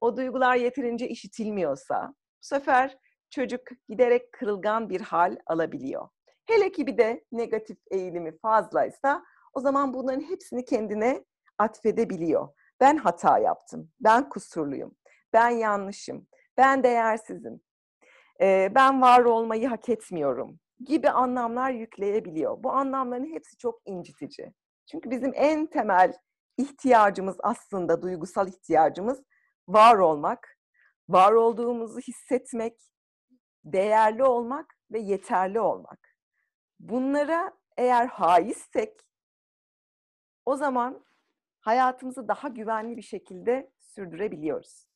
o 0.00 0.16
duygular 0.16 0.56
yeterince 0.56 1.08
işitilmiyorsa 1.08 2.14
bu 2.16 2.46
sefer 2.46 2.98
çocuk 3.30 3.60
giderek 3.88 4.32
kırılgan 4.32 4.88
bir 4.88 5.00
hal 5.00 5.36
alabiliyor. 5.46 6.08
Hele 6.46 6.72
ki 6.72 6.86
bir 6.86 6.98
de 6.98 7.24
negatif 7.32 7.78
eğilimi 7.90 8.38
fazlaysa 8.38 9.24
o 9.52 9.60
zaman 9.60 9.94
bunların 9.94 10.20
hepsini 10.20 10.64
kendine 10.64 11.24
atfedebiliyor. 11.58 12.48
Ben 12.80 12.96
hata 12.96 13.38
yaptım, 13.38 13.90
ben 14.00 14.28
kusurluyum, 14.28 14.96
ben 15.32 15.48
yanlışım, 15.48 16.26
ben 16.56 16.82
değersizim, 16.82 17.60
ben 18.74 19.02
var 19.02 19.20
olmayı 19.20 19.68
hak 19.68 19.88
etmiyorum 19.88 20.58
gibi 20.84 21.10
anlamlar 21.10 21.70
yükleyebiliyor. 21.70 22.62
Bu 22.62 22.72
anlamların 22.72 23.34
hepsi 23.34 23.56
çok 23.56 23.80
incitici. 23.84 24.52
Çünkü 24.90 25.10
bizim 25.10 25.32
en 25.34 25.66
temel 25.66 26.12
ihtiyacımız 26.56 27.36
aslında 27.42 28.02
duygusal 28.02 28.48
ihtiyacımız 28.48 29.22
var 29.68 29.96
olmak, 29.98 30.58
var 31.08 31.32
olduğumuzu 31.32 32.00
hissetmek, 32.00 32.74
değerli 33.64 34.24
olmak 34.24 34.76
ve 34.90 34.98
yeterli 34.98 35.60
olmak. 35.60 36.16
Bunlara 36.80 37.52
eğer 37.76 38.06
haizsek 38.06 39.00
o 40.46 40.56
zaman 40.56 41.04
hayatımızı 41.60 42.28
daha 42.28 42.48
güvenli 42.48 42.96
bir 42.96 43.02
şekilde 43.02 43.70
sürdürebiliyoruz. 43.80 44.86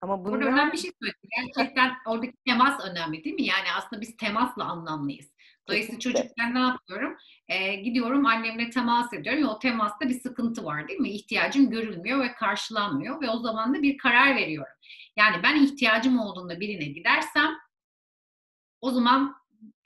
Ama 0.00 0.24
bunlar... 0.24 0.40
Burada 0.40 0.50
önemli 0.50 0.72
bir 0.72 0.78
şey 0.78 0.90
söyledim. 1.02 1.30
Gerçekten 1.36 1.92
oradaki 2.06 2.36
temas 2.46 2.90
önemli 2.90 3.24
değil 3.24 3.34
mi? 3.34 3.42
Yani 3.42 3.68
aslında 3.76 4.02
biz 4.02 4.16
temasla 4.16 4.64
anlamlıyız. 4.64 5.30
Dolayısıyla 5.68 5.98
çocukken 5.98 6.54
ne 6.54 6.58
yapıyorum? 6.58 7.16
Ee, 7.48 7.74
gidiyorum 7.74 8.26
annemle 8.26 8.70
temas 8.70 9.12
ediyorum 9.12 9.42
ve 9.42 9.46
o 9.46 9.58
temasta 9.58 10.08
bir 10.08 10.20
sıkıntı 10.20 10.64
var 10.64 10.88
değil 10.88 11.00
mi? 11.00 11.10
İhtiyacım 11.10 11.70
görülmüyor 11.70 12.20
ve 12.20 12.34
karşılanmıyor 12.34 13.20
ve 13.20 13.30
o 13.30 13.38
zaman 13.38 13.74
da 13.74 13.82
bir 13.82 13.98
karar 13.98 14.36
veriyorum. 14.36 14.74
Yani 15.16 15.42
ben 15.42 15.64
ihtiyacım 15.64 16.18
olduğunda 16.18 16.60
birine 16.60 16.84
gidersem 16.84 17.50
o 18.80 18.90
zaman 18.90 19.34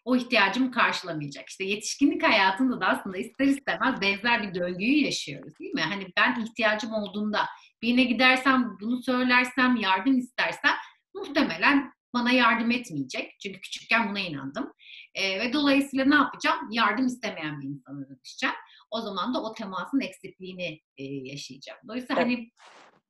o 0.04 0.16
ihtiyacımı 0.16 0.70
karşılamayacak. 0.70 1.48
İşte 1.48 1.64
yetişkinlik 1.64 2.22
hayatında 2.22 2.80
da 2.80 2.86
aslında 2.86 3.18
ister 3.18 3.46
istemez 3.46 4.00
benzer 4.00 4.42
bir 4.42 4.54
döngüyü 4.54 5.04
yaşıyoruz 5.04 5.58
değil 5.60 5.74
mi? 5.74 5.80
Hani 5.80 6.06
ben 6.16 6.40
ihtiyacım 6.40 6.92
olduğunda 6.92 7.46
birine 7.82 8.04
gidersem, 8.04 8.76
bunu 8.80 9.02
söylersem, 9.02 9.76
yardım 9.76 10.18
istersem 10.18 10.74
muhtemelen 11.14 11.92
bana 12.14 12.30
yardım 12.30 12.70
etmeyecek. 12.70 13.40
Çünkü 13.42 13.60
küçükken 13.60 14.10
buna 14.10 14.20
inandım. 14.20 14.72
E, 15.18 15.40
ve 15.40 15.52
dolayısıyla 15.52 16.04
ne 16.04 16.14
yapacağım? 16.14 16.58
Yardım 16.70 17.06
istemeyen 17.06 17.60
bir 17.60 17.66
insana 17.66 18.08
dönüşeceğim. 18.08 18.56
O 18.90 19.00
zaman 19.00 19.34
da 19.34 19.42
o 19.42 19.54
temasın 19.54 20.00
eksikliğini 20.00 20.80
e, 20.96 21.04
yaşayacağım. 21.04 21.78
Dolayısıyla 21.88 22.22
evet. 22.22 22.36
hani 22.36 22.50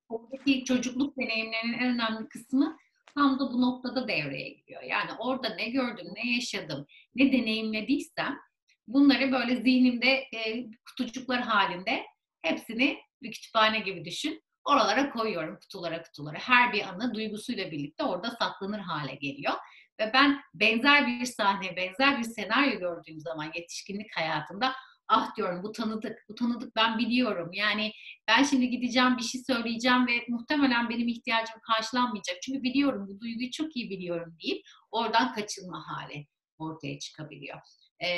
oradaki 0.08 0.64
çocukluk 0.64 1.16
deneyimlerinin 1.18 1.72
en 1.72 1.94
önemli 1.94 2.28
kısmı 2.28 2.76
tam 3.14 3.38
da 3.38 3.52
bu 3.52 3.62
noktada 3.62 4.08
devreye 4.08 4.48
giriyor. 4.48 4.82
Yani 4.82 5.10
orada 5.18 5.54
ne 5.54 5.68
gördüm, 5.68 6.06
ne 6.14 6.34
yaşadım, 6.34 6.86
ne 7.14 7.32
deneyimlediysem 7.32 8.38
bunları 8.86 9.32
böyle 9.32 9.56
zihnimde 9.56 10.10
e, 10.10 10.66
kutucuklar 10.86 11.40
halinde 11.40 12.04
hepsini 12.42 12.98
bir 13.22 13.32
kütüphane 13.32 13.80
gibi 13.80 14.04
düşün. 14.04 14.42
Oralara 14.64 15.10
koyuyorum 15.10 15.58
kutulara 15.58 16.02
kutulara. 16.02 16.38
Her 16.38 16.72
bir 16.72 16.82
anı 16.82 17.14
duygusuyla 17.14 17.70
birlikte 17.70 18.04
orada 18.04 18.30
saklanır 18.30 18.78
hale 18.78 19.14
geliyor. 19.14 19.54
Ve 20.00 20.10
ben 20.14 20.40
benzer 20.54 21.06
bir 21.06 21.24
sahne, 21.24 21.76
benzer 21.76 22.18
bir 22.18 22.24
senaryo 22.24 22.78
gördüğüm 22.78 23.20
zaman 23.20 23.50
yetişkinlik 23.54 24.16
hayatında 24.16 24.74
ah 25.08 25.36
diyorum 25.36 25.62
bu 25.62 25.72
tanıdık, 25.72 26.24
bu 26.28 26.34
tanıdık 26.34 26.76
ben 26.76 26.98
biliyorum. 26.98 27.52
Yani 27.52 27.92
ben 28.28 28.42
şimdi 28.42 28.70
gideceğim 28.70 29.16
bir 29.16 29.22
şey 29.22 29.40
söyleyeceğim 29.46 30.06
ve 30.06 30.24
muhtemelen 30.28 30.88
benim 30.88 31.08
ihtiyacım 31.08 31.60
karşılanmayacak. 31.62 32.42
Çünkü 32.42 32.62
biliyorum 32.62 33.06
bu 33.08 33.20
duyguyu 33.20 33.50
çok 33.50 33.76
iyi 33.76 33.90
biliyorum 33.90 34.36
deyip 34.42 34.62
oradan 34.90 35.32
kaçınma 35.34 35.84
hali 35.88 36.26
ortaya 36.58 36.98
çıkabiliyor. 36.98 37.58
E, 38.04 38.08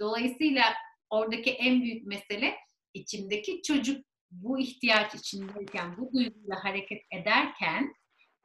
dolayısıyla 0.00 0.64
oradaki 1.10 1.50
en 1.50 1.82
büyük 1.82 2.06
mesele 2.06 2.54
içimdeki 2.94 3.62
çocuk 3.62 4.06
bu 4.30 4.58
ihtiyaç 4.58 5.14
içindeyken, 5.14 5.96
bu 5.96 6.12
duyguyla 6.12 6.64
hareket 6.64 7.02
ederken 7.10 7.94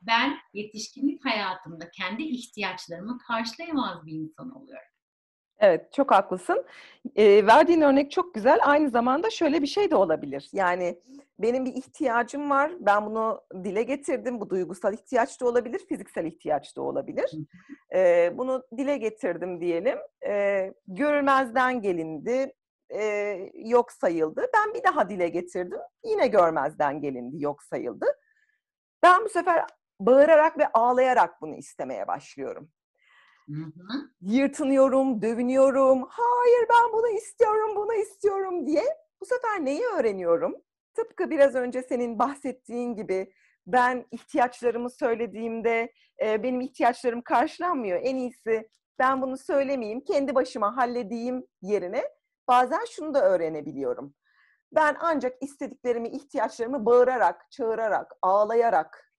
ben 0.02 0.38
yetişkinlik 0.54 1.26
hayatımda 1.26 1.92
kendi 1.92 2.24
ihtiyaçlarımı 2.24 3.18
karşılayamaz 3.28 4.06
bir 4.06 4.14
insan 4.14 4.56
oluyorum. 4.56 4.92
Evet, 5.60 5.94
çok 5.94 6.12
haklısın. 6.12 6.66
E, 7.16 7.48
verdiğin 7.48 7.82
örnek 7.82 8.12
çok 8.12 8.34
güzel. 8.34 8.60
Aynı 8.64 8.90
zamanda 8.90 9.30
şöyle 9.30 9.62
bir 9.62 9.68
şey 9.68 9.92
de 9.92 9.96
olabilir. 9.96 10.50
Yani 10.54 11.02
benim 11.40 11.66
bir 11.66 11.74
ihtiyacım 11.74 12.50
var. 12.50 12.72
Ben 12.80 13.06
bunu 13.06 13.42
dile 13.64 13.84
getirdim. 13.84 14.40
Bu 14.40 14.50
duygusal 14.50 14.94
ihtiyaç 14.94 15.42
da 15.42 15.46
olabilir, 15.46 15.86
fiziksel 15.90 16.26
ihtiyaç 16.26 16.78
da 16.78 16.82
olabilir. 16.82 17.32
E, 17.94 18.32
bunu 18.38 18.64
dile 18.78 18.98
getirdim 18.98 19.62
diyelim. 19.62 19.98
E, 20.28 20.74
görülmezden 20.88 21.82
gelindi 21.82 22.54
e, 22.90 23.04
yok 23.54 23.92
sayıldı. 23.92 24.46
Ben 24.54 24.74
bir 24.74 24.84
daha 24.84 25.10
dile 25.10 25.30
getirdim. 25.30 25.80
Yine 26.06 26.28
görmezden 26.28 27.02
gelindi, 27.02 27.44
yok 27.44 27.64
sayıldı. 27.64 28.06
Ben 29.04 29.26
bu 29.26 29.30
sefer 29.30 29.66
bağırarak 30.06 30.58
ve 30.58 30.68
ağlayarak 30.68 31.42
bunu 31.42 31.56
istemeye 31.56 32.08
başlıyorum. 32.08 32.72
Hı 33.50 33.62
hı. 33.62 34.10
Yırtınıyorum, 34.22 35.22
dövünüyorum. 35.22 36.08
Hayır 36.10 36.68
ben 36.70 36.94
bunu 36.94 37.08
istiyorum, 37.08 37.76
bunu 37.76 37.94
istiyorum 37.94 38.68
diye. 38.68 38.84
Bu 39.22 39.26
sefer 39.26 39.66
neyi 39.66 39.86
öğreniyorum? 39.86 40.56
Tıpkı 40.94 41.30
biraz 41.30 41.56
önce 41.56 41.84
senin 41.84 42.20
bahsettiğin 42.20 42.96
gibi 42.96 43.34
ben 43.68 44.06
ihtiyaçlarımı 44.12 44.90
söylediğimde 44.90 45.94
e, 46.22 46.44
benim 46.44 46.62
ihtiyaçlarım 46.62 47.22
karşılanmıyor. 47.22 48.00
En 48.04 48.16
iyisi 48.16 48.70
ben 49.00 49.22
bunu 49.22 49.38
söylemeyeyim, 49.38 50.02
kendi 50.02 50.36
başıma 50.36 50.78
halledeyim 50.78 51.48
yerine 51.62 52.04
bazen 52.48 52.86
şunu 52.92 53.14
da 53.14 53.22
öğrenebiliyorum. 53.22 54.14
Ben 54.76 54.98
ancak 55.00 55.44
istediklerimi, 55.44 56.10
ihtiyaçlarımı 56.10 56.86
bağırarak, 56.86 57.52
çağırarak, 57.52 58.12
ağlayarak 58.22 59.11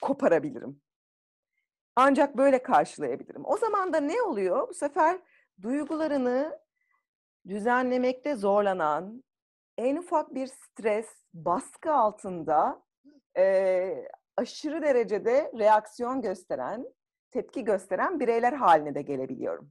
koparabilirim. 0.00 0.80
Ancak 1.96 2.36
böyle 2.36 2.62
karşılayabilirim. 2.62 3.42
O 3.44 3.56
zaman 3.56 3.92
da 3.92 4.00
ne 4.00 4.22
oluyor? 4.22 4.68
Bu 4.68 4.74
sefer 4.74 5.18
duygularını 5.62 6.58
düzenlemekte 7.48 8.34
zorlanan, 8.34 9.24
en 9.78 9.96
ufak 9.96 10.34
bir 10.34 10.46
stres, 10.46 11.06
baskı 11.34 11.94
altında 11.94 12.82
e, 13.36 14.08
aşırı 14.36 14.82
derecede 14.82 15.52
reaksiyon 15.58 16.22
gösteren, 16.22 16.86
tepki 17.30 17.64
gösteren 17.64 18.20
bireyler 18.20 18.52
haline 18.52 18.94
de 18.94 19.02
gelebiliyorum. 19.02 19.70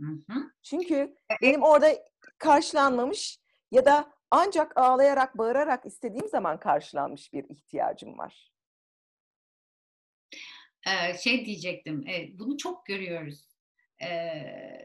Hı 0.00 0.06
hı. 0.06 0.50
Çünkü 0.62 1.16
benim 1.42 1.62
orada 1.62 1.88
karşılanmamış 2.38 3.40
ya 3.70 3.84
da 3.84 4.12
ancak 4.30 4.76
ağlayarak, 4.76 5.38
bağırarak 5.38 5.86
istediğim 5.86 6.28
zaman 6.28 6.58
karşılanmış 6.58 7.32
bir 7.32 7.44
ihtiyacım 7.44 8.18
var. 8.18 8.55
Şey 11.22 11.46
diyecektim, 11.46 12.04
bunu 12.32 12.56
çok 12.56 12.86
görüyoruz. 12.86 13.40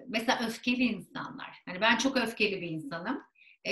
Mesela 0.07 0.45
öfkeli 0.47 0.83
insanlar. 0.83 1.61
Hani 1.65 1.81
ben 1.81 1.97
çok 1.97 2.17
öfkeli 2.17 2.61
bir 2.61 2.69
insanım. 2.69 3.21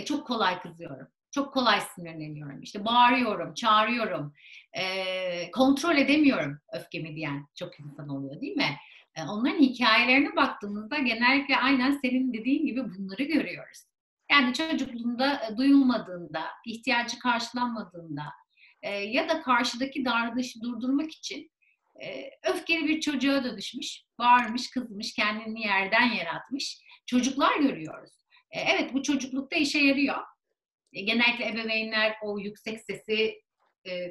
Çok 0.06 0.28
kolay 0.28 0.62
kızıyorum. 0.62 1.08
Çok 1.32 1.54
kolay 1.54 1.82
sinirleniyorum. 1.82 2.62
İşte 2.62 2.86
bağırıyorum, 2.86 3.54
çağırıyorum. 3.54 4.34
Kontrol 5.54 5.98
edemiyorum 5.98 6.60
öfkemi 6.74 7.16
diyen 7.16 7.48
çok 7.56 7.80
insan 7.80 8.10
oluyor 8.10 8.42
değil 8.42 8.58
mi? 8.58 8.78
Onların 9.30 9.60
hikayelerine 9.60 10.36
baktığımızda 10.36 10.98
genellikle 10.98 11.58
aynen 11.58 12.00
senin 12.02 12.34
dediğin 12.34 12.66
gibi 12.66 12.84
bunları 12.84 13.24
görüyoruz. 13.24 13.80
Yani 14.32 14.54
çocukluğunda 14.54 15.34
e, 15.34 15.58
duyulmadığında, 15.58 16.46
ihtiyacı 16.66 17.20
karşılanmadığında 17.20 18.24
ya 19.08 19.30
da 19.30 19.42
karşıdaki 19.42 20.06
davranışı 20.06 20.62
durdurmak 20.62 21.12
için 21.12 21.52
e, 22.04 22.30
öfkeli 22.44 22.88
bir 22.88 23.02
çocuğa 23.02 23.44
dönüşmüş, 23.44 24.04
bağırmış, 24.20 24.70
kızmış, 24.70 25.14
kendini 25.14 25.62
yerden 25.62 26.12
yaratmış 26.12 26.82
çocuklar 27.06 27.58
görüyoruz. 27.60 28.12
Evet 28.52 28.94
bu 28.94 29.04
çocuklukta 29.04 29.56
işe 29.56 29.80
yarıyor. 29.80 30.18
Genellikle 30.94 31.48
ebeveynler 31.48 32.16
o 32.24 32.40
yüksek 32.40 32.80
sesi 32.82 33.42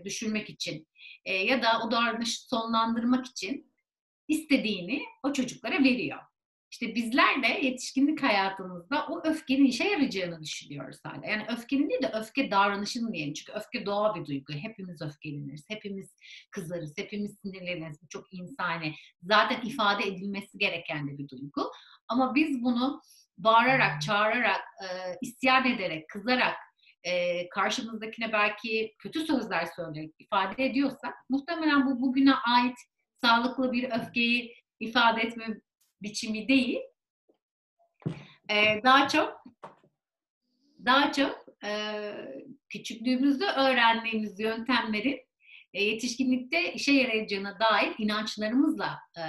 düşürmek 0.05 0.51
için 0.51 0.89
ya 1.25 1.63
da 1.63 1.69
o 1.87 1.91
davranışı 1.91 2.49
sonlandırmak 2.49 3.27
için 3.27 3.73
istediğini 4.29 5.03
o 5.23 5.33
çocuklara 5.33 5.85
veriyor. 5.85 6.19
İşte 6.71 6.95
bizler 6.95 7.43
de 7.43 7.47
yetişkinlik 7.47 8.23
hayatımızda 8.23 9.07
o 9.07 9.21
öfkenin 9.25 9.65
işe 9.65 9.85
yarayacağını 9.85 10.43
düşünüyoruz 10.43 10.99
hala. 11.05 11.27
Yani 11.27 11.47
öfkenin 11.49 11.91
değil 11.91 12.03
de 12.03 12.13
öfke 12.15 12.51
davranışının 12.51 13.13
diyelim. 13.13 13.35
Çünkü 13.35 13.53
öfke 13.53 13.87
doğal 13.87 14.15
bir 14.15 14.27
duygu. 14.27 14.53
Hepimiz 14.53 15.03
öfkeleniriz, 15.03 15.65
hepimiz 15.69 16.15
kızarız, 16.51 16.93
hepimiz 16.97 17.39
sinirleniriz. 17.43 18.03
Bu 18.03 18.09
çok 18.09 18.35
insani. 18.35 18.95
Zaten 19.23 19.61
ifade 19.61 20.05
edilmesi 20.05 20.59
gereken 20.59 21.09
de 21.09 21.19
bir 21.19 21.29
duygu. 21.29 21.73
Ama 22.09 22.35
biz 22.35 22.63
bunu 22.63 23.03
bağırarak, 23.39 24.03
çağırarak, 24.03 24.61
e, 24.83 24.87
isyan 25.23 25.67
ederek, 25.67 26.09
kızarak, 26.09 26.57
e, 27.05 27.49
karşımızdakine 27.49 28.33
belki 28.33 28.95
kötü 28.99 29.21
sözler 29.21 29.67
söyleyerek 29.77 30.15
ifade 30.19 30.67
ediyorsak 30.67 31.15
muhtemelen 31.29 31.87
bu 31.87 32.01
bugüne 32.01 32.35
ait 32.35 32.77
sağlıklı 33.25 33.73
bir 33.73 33.91
öfkeyi 33.91 34.55
ifade 34.81 35.21
etme 35.21 35.61
biçimi 36.03 36.49
değil. 36.49 36.81
E, 38.51 38.83
daha 38.85 39.09
çok 39.09 39.45
daha 40.85 41.13
çok 41.13 41.45
e, 41.65 42.13
küçüklüğümüzde 42.69 43.47
öğrendiğimiz 43.47 44.41
yöntemlerin 44.41 45.21
e, 45.75 45.85
yetişkinlikte 45.85 46.73
işe 46.73 46.93
yarayacağına 46.93 47.59
dair 47.61 47.95
inançlarımızla 47.99 48.99
e, 49.19 49.23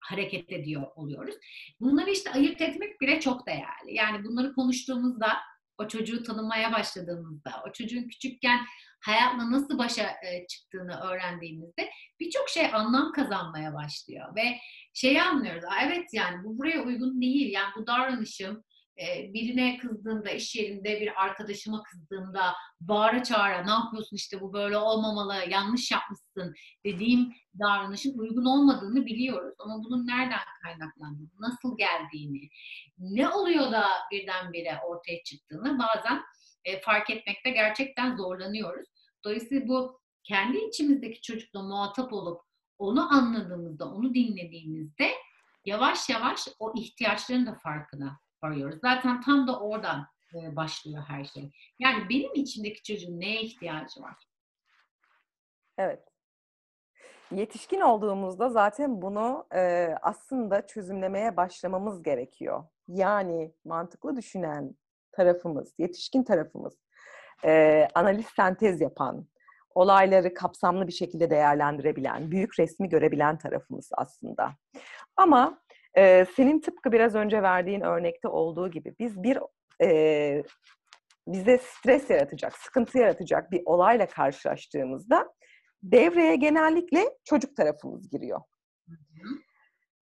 hareket 0.00 0.52
ediyor 0.52 0.86
oluyoruz. 0.96 1.34
Bunları 1.80 2.10
işte 2.10 2.30
ayırt 2.30 2.60
etmek 2.60 3.00
bile 3.00 3.20
çok 3.20 3.46
değerli. 3.46 3.94
Yani 3.94 4.24
bunları 4.24 4.54
konuştuğumuzda, 4.54 5.36
o 5.78 5.88
çocuğu 5.88 6.22
tanımaya 6.22 6.72
başladığımızda, 6.72 7.62
o 7.68 7.72
çocuğun 7.72 8.08
küçükken 8.08 8.60
hayatla 9.06 9.50
nasıl 9.50 9.78
başa 9.78 10.02
e, 10.02 10.46
çıktığını 10.46 11.00
öğrendiğimizde 11.00 11.90
birçok 12.20 12.48
şey 12.48 12.66
anlam 12.66 13.12
kazanmaya 13.12 13.74
başlıyor 13.74 14.36
ve 14.36 14.56
şeyi 14.92 15.22
anlıyoruz. 15.22 15.64
Evet 15.82 16.08
yani 16.12 16.44
bu 16.44 16.58
buraya 16.58 16.82
uygun 16.82 17.20
değil. 17.20 17.52
Yani 17.52 17.72
bu 17.76 17.86
davranışım 17.86 18.64
birine 19.34 19.78
kızdığımda, 19.78 20.30
iş 20.30 20.56
yerinde 20.56 21.00
bir 21.00 21.22
arkadaşıma 21.24 21.82
kızdığımda 21.82 22.54
bağıra 22.80 23.22
çağıra 23.22 23.64
ne 23.64 23.70
yapıyorsun 23.70 24.16
işte 24.16 24.40
bu 24.40 24.52
böyle 24.52 24.76
olmamalı, 24.76 25.34
yanlış 25.48 25.90
yapmışsın 25.90 26.54
dediğim 26.84 27.32
davranışın 27.58 28.18
uygun 28.18 28.44
olmadığını 28.44 29.06
biliyoruz. 29.06 29.54
Ama 29.58 29.84
bunun 29.84 30.06
nereden 30.06 30.38
kaynaklandığını, 30.62 31.30
nasıl 31.38 31.78
geldiğini, 31.78 32.48
ne 32.98 33.28
oluyor 33.28 33.72
da 33.72 33.86
birdenbire 34.12 34.78
ortaya 34.86 35.22
çıktığını 35.22 35.78
bazen 35.78 36.22
fark 36.82 37.10
etmekte 37.10 37.50
gerçekten 37.50 38.16
zorlanıyoruz. 38.16 38.88
Dolayısıyla 39.24 39.68
bu 39.68 40.00
kendi 40.22 40.58
içimizdeki 40.58 41.22
çocukla 41.22 41.62
muhatap 41.62 42.12
olup 42.12 42.40
onu 42.78 43.12
anladığımızda, 43.12 43.90
onu 43.90 44.14
dinlediğimizde 44.14 45.10
yavaş 45.64 46.10
yavaş 46.10 46.48
o 46.58 46.72
ihtiyaçların 46.76 47.46
da 47.46 47.54
farkına 47.54 48.20
arıyoruz. 48.42 48.78
Zaten 48.80 49.20
tam 49.20 49.46
da 49.46 49.60
oradan 49.60 50.06
e, 50.34 50.56
başlıyor 50.56 51.02
her 51.08 51.24
şey. 51.24 51.50
Yani 51.78 52.08
benim 52.08 52.34
içimdeki 52.34 52.82
çocuğun 52.82 53.20
neye 53.20 53.42
ihtiyacı 53.42 54.02
var? 54.02 54.16
Evet. 55.78 56.08
Yetişkin 57.32 57.80
olduğumuzda 57.80 58.48
zaten 58.48 59.02
bunu 59.02 59.46
e, 59.54 59.94
aslında 60.02 60.66
çözümlemeye 60.66 61.36
başlamamız 61.36 62.02
gerekiyor. 62.02 62.64
Yani 62.88 63.54
mantıklı 63.64 64.16
düşünen 64.16 64.76
tarafımız, 65.12 65.74
yetişkin 65.78 66.22
tarafımız, 66.24 66.74
e, 67.44 67.88
analiz 67.94 68.26
sentez 68.36 68.80
yapan, 68.80 69.26
olayları 69.74 70.34
kapsamlı 70.34 70.86
bir 70.86 70.92
şekilde 70.92 71.30
değerlendirebilen, 71.30 72.30
büyük 72.30 72.60
resmi 72.60 72.88
görebilen 72.88 73.38
tarafımız 73.38 73.90
aslında. 73.92 74.52
Ama 75.16 75.58
ee, 75.96 76.26
senin 76.36 76.60
tıpkı 76.60 76.92
biraz 76.92 77.14
önce 77.14 77.42
verdiğin 77.42 77.80
örnekte 77.80 78.28
olduğu 78.28 78.70
gibi 78.70 78.94
biz 78.98 79.22
bir 79.22 79.38
e, 79.82 80.42
bize 81.26 81.58
stres 81.58 82.10
yaratacak, 82.10 82.56
sıkıntı 82.56 82.98
yaratacak 82.98 83.50
bir 83.50 83.62
olayla 83.64 84.06
karşılaştığımızda 84.06 85.34
devreye 85.82 86.36
genellikle 86.36 87.04
çocuk 87.24 87.56
tarafımız 87.56 88.10
giriyor. 88.10 88.40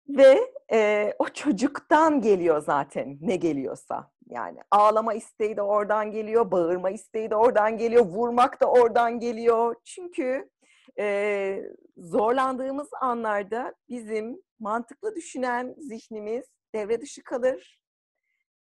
Ve 0.09 0.41
e, 0.73 1.13
o 1.19 1.29
çocuktan 1.29 2.21
geliyor 2.21 2.63
zaten 2.63 3.19
ne 3.21 3.37
geliyorsa. 3.37 4.11
Yani 4.29 4.59
ağlama 4.71 5.15
isteği 5.15 5.57
de 5.57 5.63
oradan 5.63 6.11
geliyor, 6.11 6.51
bağırma 6.51 6.91
isteği 6.91 7.31
de 7.31 7.37
oradan 7.37 7.79
geliyor, 7.79 8.05
vurmak 8.07 8.61
da 8.61 8.71
oradan 8.71 9.21
geliyor. 9.21 9.75
Çünkü 9.85 10.51
e, 10.99 11.63
zorlandığımız 11.97 12.89
anlarda 13.01 13.75
bizim 13.89 14.43
mantıklı 14.59 15.15
düşünen 15.15 15.75
zihnimiz 15.79 16.45
devre 16.75 17.01
dışı 17.01 17.23
kalır 17.23 17.81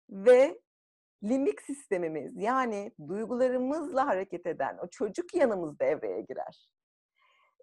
ve 0.09 0.59
limbik 1.23 1.61
sistemimiz 1.61 2.37
yani 2.37 2.91
duygularımızla 3.07 4.07
hareket 4.07 4.45
eden 4.45 4.77
o 4.83 4.87
çocuk 4.87 5.35
yanımız 5.35 5.79
devreye 5.79 6.21
girer. 6.21 6.69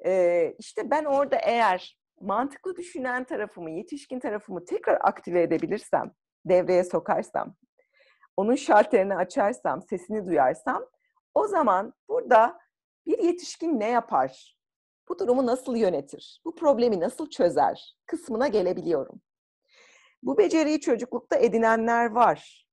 Ee, 0.05 0.55
işte 0.59 0.91
ben 0.91 1.05
orada 1.05 1.37
eğer 1.37 1.99
mantıklı 2.21 2.77
düşünen 2.77 3.25
tarafımı, 3.25 3.71
yetişkin 3.71 4.21
tarafımı 4.21 4.65
tekrar 4.65 4.99
aktive 5.01 5.43
edebilirsem, 5.43 6.13
devreye 6.45 6.85
sokarsam, 6.85 7.55
onun 8.37 8.55
şalterini 8.55 9.17
açarsam, 9.17 9.83
sesini 9.83 10.27
duyarsam, 10.27 10.87
o 11.35 11.47
zaman 11.47 11.95
burada 12.09 12.59
bir 13.07 13.19
yetişkin 13.19 13.81
ne 13.81 13.89
yapar? 13.89 14.57
bu 15.13 15.19
durumu 15.19 15.47
nasıl 15.47 15.77
yönetir, 15.77 16.41
bu 16.45 16.55
problemi 16.55 17.01
nasıl 17.01 17.31
çözer 17.31 17.97
kısmına 18.07 18.49
gelebiliyorum. 18.49 19.21
Bu 20.23 20.39
beceriyi 20.39 20.81
çocuklukta 20.81 21.37
edinenler 21.37 22.11
var. 22.11 22.69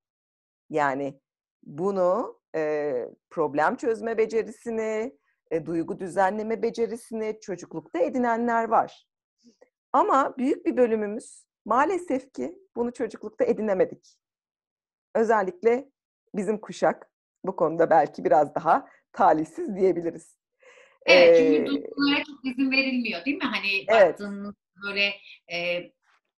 Yani 0.69 1.22
bunu 1.63 2.39
e, 2.56 2.93
problem 3.30 3.76
çözme 3.76 4.17
becerisini, 4.17 5.17
e, 5.52 5.65
duygu 5.65 6.00
düzenleme 6.00 6.62
becerisini 6.62 7.39
çocuklukta 7.41 8.00
edinenler 8.00 8.63
var. 8.63 9.08
Ama 9.93 10.38
büyük 10.38 10.65
bir 10.65 10.78
bölümümüz 10.78 11.45
maalesef 11.65 12.34
ki 12.34 12.60
bunu 12.76 12.93
çocuklukta 12.93 13.45
edinemedik. 13.45 14.17
Özellikle 15.19 15.89
bizim 16.36 16.58
kuşak 16.58 17.10
bu 17.43 17.55
konuda 17.55 17.89
belki 17.89 18.25
biraz 18.25 18.55
daha 18.55 18.88
talihsiz 19.13 19.75
diyebiliriz. 19.75 20.38
Evet 21.05 21.38
çünkü 21.38 21.65
duygulara 21.65 22.23
çok 22.23 22.45
izin 22.45 22.71
verilmiyor 22.71 23.25
değil 23.25 23.38
mi? 23.38 23.43
Hani 23.43 23.86
evet. 23.88 24.10
baktığınız 24.10 24.55
böyle 24.86 25.13
e, 25.51 25.84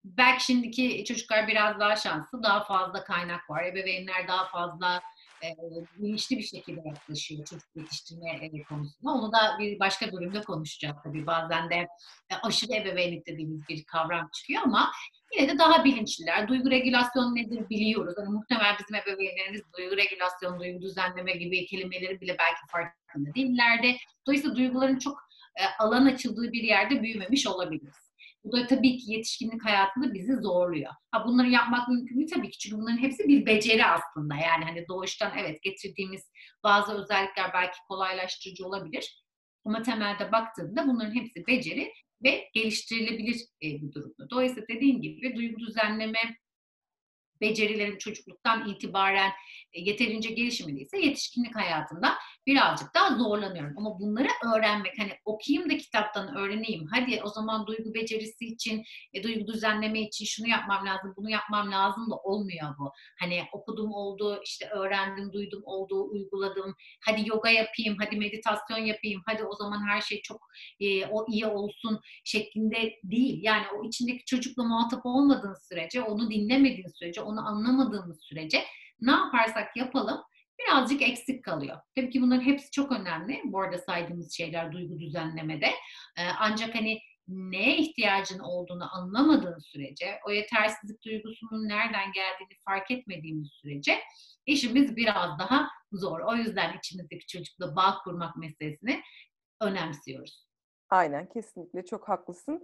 belki 0.04 0.46
şimdiki 0.46 1.06
çocuklar 1.06 1.48
biraz 1.48 1.80
daha 1.80 1.96
şanslı, 1.96 2.44
daha 2.44 2.64
fazla 2.64 3.04
kaynak 3.04 3.50
var. 3.50 3.64
Ebeveynler 3.64 4.28
daha 4.28 4.46
fazla 4.46 5.02
e, 5.44 5.56
bilinçli 5.98 6.38
bir 6.38 6.44
şekilde 6.44 6.82
yaklaşıyor 6.86 7.46
çocuk 7.46 7.70
yetiştirme 7.76 8.30
e, 8.30 8.64
konusunda. 8.64 9.12
Onu 9.12 9.32
da 9.32 9.60
bir 9.60 9.80
başka 9.80 10.12
bölümde 10.12 10.42
konuşacağız 10.42 10.96
tabii. 11.04 11.26
Bazen 11.28 11.70
de 11.70 11.76
e, 12.30 12.36
aşırı 12.44 12.74
ebeveynlik 12.74 13.28
dediğimiz 13.28 13.68
bir 13.70 13.84
kavram 13.84 14.30
çıkıyor 14.34 14.62
ama 14.64 14.92
yine 15.38 15.50
de 15.50 15.58
daha 15.60 15.84
bilinçliler. 15.84 16.48
Duygu 16.48 16.72
regülasyon 16.72 17.36
nedir 17.36 17.70
biliyoruz. 17.70 18.14
Hani 18.18 18.30
muhtemelen 18.30 18.76
bizim 18.80 18.96
ebeveynlerimiz 18.96 19.62
duygu 19.78 19.98
regülasyon, 19.98 20.60
duygu 20.60 20.82
düzenleme 20.82 21.32
gibi 21.32 21.66
kelimeleri 21.66 22.22
bile 22.22 22.36
belki 22.40 22.62
farkında 22.72 23.36
değillerdi. 23.36 23.98
Dolayısıyla 24.28 24.56
duyguların 24.56 25.00
çok 25.00 25.20
e, 25.56 25.64
alan 25.80 26.06
açıldığı 26.06 26.52
bir 26.52 26.64
yerde 26.64 27.02
büyümemiş 27.02 27.48
olabiliriz. 27.48 28.11
Bu 28.44 28.52
da 28.52 28.68
tabii 28.68 28.98
ki 28.98 29.12
yetişkinlik 29.12 29.66
hayatında 29.66 30.14
bizi 30.14 30.36
zorluyor. 30.36 30.92
Ha 31.12 31.26
bunları 31.28 31.50
yapmak 31.50 31.88
mümkün 31.88 32.18
mü? 32.18 32.26
Tabii 32.26 32.50
ki 32.50 32.58
çünkü 32.58 32.78
bunların 32.78 32.98
hepsi 32.98 33.28
bir 33.28 33.46
beceri 33.46 33.86
aslında. 33.86 34.36
Yani 34.36 34.64
hani 34.66 34.88
doğuştan 34.88 35.32
evet 35.38 35.62
getirdiğimiz 35.64 36.32
bazı 36.64 36.94
özellikler 36.94 37.54
belki 37.54 37.78
kolaylaştırıcı 37.88 38.66
olabilir. 38.66 39.24
Ama 39.66 39.82
temelde 39.82 40.32
baktığında 40.32 40.88
bunların 40.88 41.16
hepsi 41.16 41.48
beceri 41.48 41.94
ve 42.24 42.50
geliştirilebilir 42.54 43.42
bir 43.62 43.92
durumda. 43.92 44.30
Dolayısıyla 44.30 44.68
dediğim 44.68 45.02
gibi 45.02 45.36
duygu 45.36 45.60
düzenleme 45.60 46.20
becerilerim 47.42 47.98
çocukluktan 47.98 48.70
itibaren 48.70 49.32
e, 49.74 49.82
yeterince 49.82 50.30
gelişmediyse 50.30 50.98
yetişkinlik 51.00 51.56
hayatında 51.56 52.14
birazcık 52.48 52.96
daha 52.96 53.16
zorlanıyorum. 53.18 53.74
Ama 53.78 54.00
bunları 54.00 54.28
öğrenmek 54.56 55.00
hani 55.00 55.12
okuyayım 55.26 55.70
da 55.70 55.78
kitaptan 55.78 56.36
öğreneyim. 56.38 56.88
Hadi 56.92 57.22
o 57.24 57.30
zaman 57.30 57.68
duygu 57.68 57.94
becerisi 57.94 58.46
için, 58.46 58.84
e, 59.14 59.24
duygu 59.24 59.48
düzenleme 59.48 60.02
için 60.02 60.26
şunu 60.26 60.48
yapmam 60.48 60.86
lazım, 60.86 61.14
bunu 61.18 61.30
yapmam 61.30 61.72
lazım 61.72 62.12
da 62.12 62.16
olmuyor 62.16 62.76
bu. 62.80 62.92
Hani 63.20 63.44
okudum 63.54 63.94
oldu, 63.94 64.42
işte 64.46 64.70
öğrendim, 64.70 65.34
duydum 65.34 65.62
oldu, 65.66 66.10
uyguladım. 66.12 66.76
Hadi 67.06 67.30
yoga 67.30 67.50
yapayım, 67.50 67.96
hadi 68.00 68.16
meditasyon 68.16 68.78
yapayım, 68.78 69.22
hadi 69.26 69.44
o 69.44 69.56
zaman 69.56 69.88
her 69.88 70.02
şey 70.02 70.22
çok 70.22 70.42
e, 70.80 71.06
o 71.06 71.26
iyi 71.30 71.46
olsun 71.46 72.00
şeklinde 72.24 72.94
değil. 73.04 73.40
Yani 73.44 73.66
o 73.80 73.88
içindeki 73.88 74.26
çocukla 74.26 74.64
muhatap 74.64 75.06
olmadığın 75.06 75.56
sürece, 75.70 76.02
onu 76.02 76.32
dinlemediğin 76.32 77.00
sürece, 77.00 77.22
onu 77.32 77.48
anlamadığımız 77.48 78.22
sürece 78.22 78.64
ne 79.02 79.12
yaparsak 79.12 79.78
yapalım 79.78 80.22
birazcık 80.60 81.02
eksik 81.02 81.44
kalıyor. 81.44 81.78
Tabii 81.96 82.10
ki 82.10 82.22
bunların 82.22 82.46
hepsi 82.46 82.72
çok 82.72 82.92
önemli. 82.92 83.42
Bu 83.46 83.62
arada 83.62 83.78
saydığımız 83.78 84.38
şeyler 84.38 84.72
duygu 84.72 85.00
düzenlemede. 85.00 85.68
Ee, 86.18 86.28
ancak 86.40 86.76
hani 86.76 87.00
neye 87.28 87.78
ihtiyacın 87.78 88.40
olduğunu 88.40 88.96
anlamadığın 88.96 89.60
sürece, 89.60 90.20
o 90.28 90.32
yetersizlik 90.32 91.06
duygusunun 91.06 91.68
nereden 91.68 92.12
geldiğini 92.12 92.58
fark 92.66 92.92
etmediğimiz 92.92 93.50
sürece 93.52 94.00
işimiz 94.46 94.96
biraz 94.96 95.40
daha 95.40 95.68
zor. 95.92 96.20
O 96.20 96.36
yüzden 96.36 96.78
içimizdeki 96.78 97.28
çocukla 97.28 97.76
bağ 97.76 97.98
kurmak 98.04 98.38
meselesini 98.38 99.02
önemsiyoruz. 99.62 100.48
Aynen, 100.90 101.30
kesinlikle 101.30 101.86
çok 101.86 102.10
haklısın. 102.10 102.64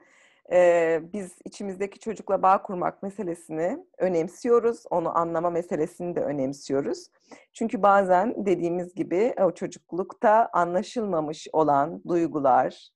Ee, 0.51 1.01
biz 1.13 1.35
içimizdeki 1.45 1.99
çocukla 1.99 2.41
bağ 2.41 2.61
kurmak 2.61 3.03
meselesini 3.03 3.85
önemsiyoruz. 3.97 4.83
Onu 4.89 5.17
anlama 5.17 5.49
meselesini 5.49 6.15
de 6.15 6.21
önemsiyoruz. 6.21 7.07
Çünkü 7.53 7.83
bazen 7.83 8.45
dediğimiz 8.45 8.95
gibi 8.95 9.33
o 9.41 9.51
çocuklukta 9.51 10.49
anlaşılmamış 10.53 11.47
olan 11.53 12.03
duygular, 12.07 12.89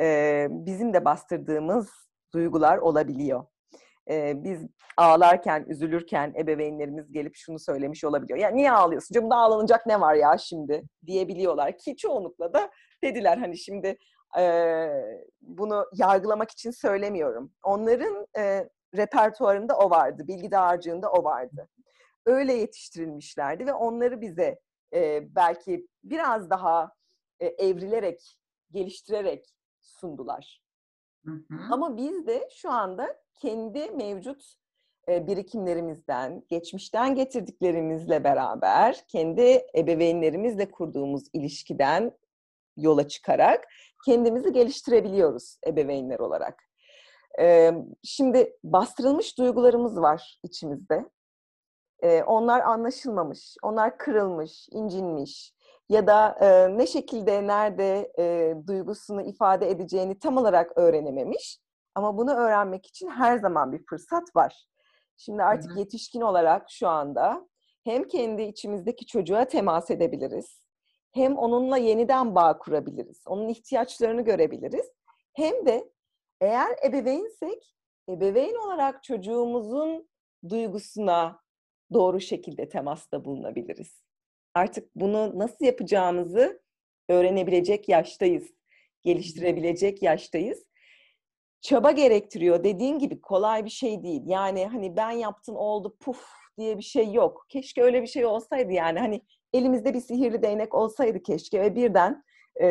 e, 0.00 0.46
bizim 0.50 0.94
de 0.94 1.04
bastırdığımız 1.04 1.90
duygular 2.34 2.78
olabiliyor. 2.78 3.44
E, 4.10 4.44
biz 4.44 4.66
ağlarken, 4.96 5.64
üzülürken 5.68 6.34
ebeveynlerimiz 6.38 7.12
gelip 7.12 7.36
şunu 7.36 7.58
söylemiş 7.58 8.04
olabiliyor. 8.04 8.38
Ya 8.38 8.48
niye 8.48 8.72
ağlıyorsun? 8.72 9.14
Canım 9.14 9.32
ağlanacak 9.32 9.86
ne 9.86 10.00
var 10.00 10.14
ya 10.14 10.38
şimdi 10.38 10.82
diyebiliyorlar 11.06 11.78
ki 11.78 11.96
çoğunlukla 11.96 12.52
da 12.52 12.70
dediler 13.04 13.38
hani 13.38 13.58
şimdi 13.58 13.96
e, 14.38 14.88
bunu 15.40 15.86
yargılamak 15.92 16.50
için 16.50 16.70
söylemiyorum. 16.70 17.52
Onların 17.62 18.26
e, 18.38 18.68
repertuarında 18.96 19.78
o 19.78 19.90
vardı, 19.90 20.28
bilgi 20.28 20.50
dağarcığında 20.50 21.12
o 21.12 21.24
vardı. 21.24 21.68
Öyle 22.26 22.52
yetiştirilmişlerdi 22.52 23.66
ve 23.66 23.72
onları 23.72 24.20
bize 24.20 24.60
e, 24.94 25.34
belki 25.34 25.86
biraz 26.04 26.50
daha 26.50 26.92
e, 27.40 27.46
evrilerek, 27.46 28.38
geliştirerek 28.70 29.54
sundular. 29.80 30.62
Hı 31.24 31.32
hı. 31.32 31.58
Ama 31.70 31.96
biz 31.96 32.26
de 32.26 32.48
şu 32.54 32.70
anda 32.70 33.16
kendi 33.34 33.90
mevcut 33.90 34.56
e, 35.08 35.26
birikimlerimizden, 35.26 36.42
geçmişten 36.48 37.14
getirdiklerimizle 37.14 38.24
beraber, 38.24 39.04
kendi 39.08 39.66
ebeveynlerimizle 39.76 40.70
kurduğumuz 40.70 41.24
ilişkiden 41.32 42.12
yola 42.76 43.08
çıkarak 43.08 43.64
kendimizi 44.06 44.52
geliştirebiliyoruz 44.52 45.58
ebeveynler 45.66 46.18
olarak. 46.18 46.62
Ee, 47.40 47.72
şimdi 48.04 48.56
bastırılmış 48.64 49.38
duygularımız 49.38 50.00
var 50.00 50.38
içimizde. 50.42 51.04
Ee, 52.02 52.22
onlar 52.22 52.60
anlaşılmamış, 52.60 53.56
onlar 53.62 53.98
kırılmış, 53.98 54.68
incinmiş 54.70 55.52
ya 55.88 56.06
da 56.06 56.38
e, 56.40 56.78
ne 56.78 56.86
şekilde, 56.86 57.46
nerede 57.46 58.12
e, 58.18 58.54
duygusunu 58.66 59.22
ifade 59.22 59.70
edeceğini 59.70 60.18
tam 60.18 60.36
olarak 60.36 60.78
öğrenememiş. 60.78 61.58
Ama 61.94 62.18
bunu 62.18 62.34
öğrenmek 62.34 62.86
için 62.86 63.08
her 63.08 63.38
zaman 63.38 63.72
bir 63.72 63.84
fırsat 63.86 64.36
var. 64.36 64.66
Şimdi 65.16 65.42
artık 65.42 65.70
Hı-hı. 65.70 65.78
yetişkin 65.78 66.20
olarak 66.20 66.66
şu 66.70 66.88
anda 66.88 67.48
hem 67.84 68.04
kendi 68.04 68.42
içimizdeki 68.42 69.06
çocuğa 69.06 69.44
temas 69.44 69.90
edebiliriz 69.90 70.65
hem 71.16 71.36
onunla 71.36 71.76
yeniden 71.76 72.34
bağ 72.34 72.58
kurabiliriz. 72.58 73.22
Onun 73.26 73.48
ihtiyaçlarını 73.48 74.22
görebiliriz. 74.22 74.86
Hem 75.32 75.66
de 75.66 75.90
eğer 76.40 76.76
ebeveynsek 76.84 77.74
ebeveyn 78.08 78.54
olarak 78.54 79.04
çocuğumuzun 79.04 80.08
duygusuna 80.48 81.40
doğru 81.92 82.20
şekilde 82.20 82.68
temasta 82.68 83.24
bulunabiliriz. 83.24 84.02
Artık 84.54 84.90
bunu 84.94 85.38
nasıl 85.38 85.64
yapacağımızı 85.64 86.62
öğrenebilecek 87.08 87.88
yaştayız. 87.88 88.50
Geliştirebilecek 89.02 90.02
yaştayız. 90.02 90.66
Çaba 91.60 91.90
gerektiriyor. 91.90 92.64
Dediğin 92.64 92.98
gibi 92.98 93.20
kolay 93.20 93.64
bir 93.64 93.70
şey 93.70 94.02
değil. 94.02 94.22
Yani 94.26 94.66
hani 94.66 94.96
ben 94.96 95.10
yaptım 95.10 95.56
oldu 95.56 95.96
puf 96.00 96.26
diye 96.58 96.78
bir 96.78 96.82
şey 96.82 97.12
yok. 97.12 97.46
Keşke 97.48 97.82
öyle 97.82 98.02
bir 98.02 98.06
şey 98.06 98.26
olsaydı 98.26 98.72
yani. 98.72 98.98
Hani 98.98 99.22
elimizde 99.52 99.94
bir 99.94 100.00
sihirli 100.00 100.42
değnek 100.42 100.74
olsaydı 100.74 101.22
keşke 101.22 101.60
ve 101.60 101.76
birden 101.76 102.24
e, 102.60 102.66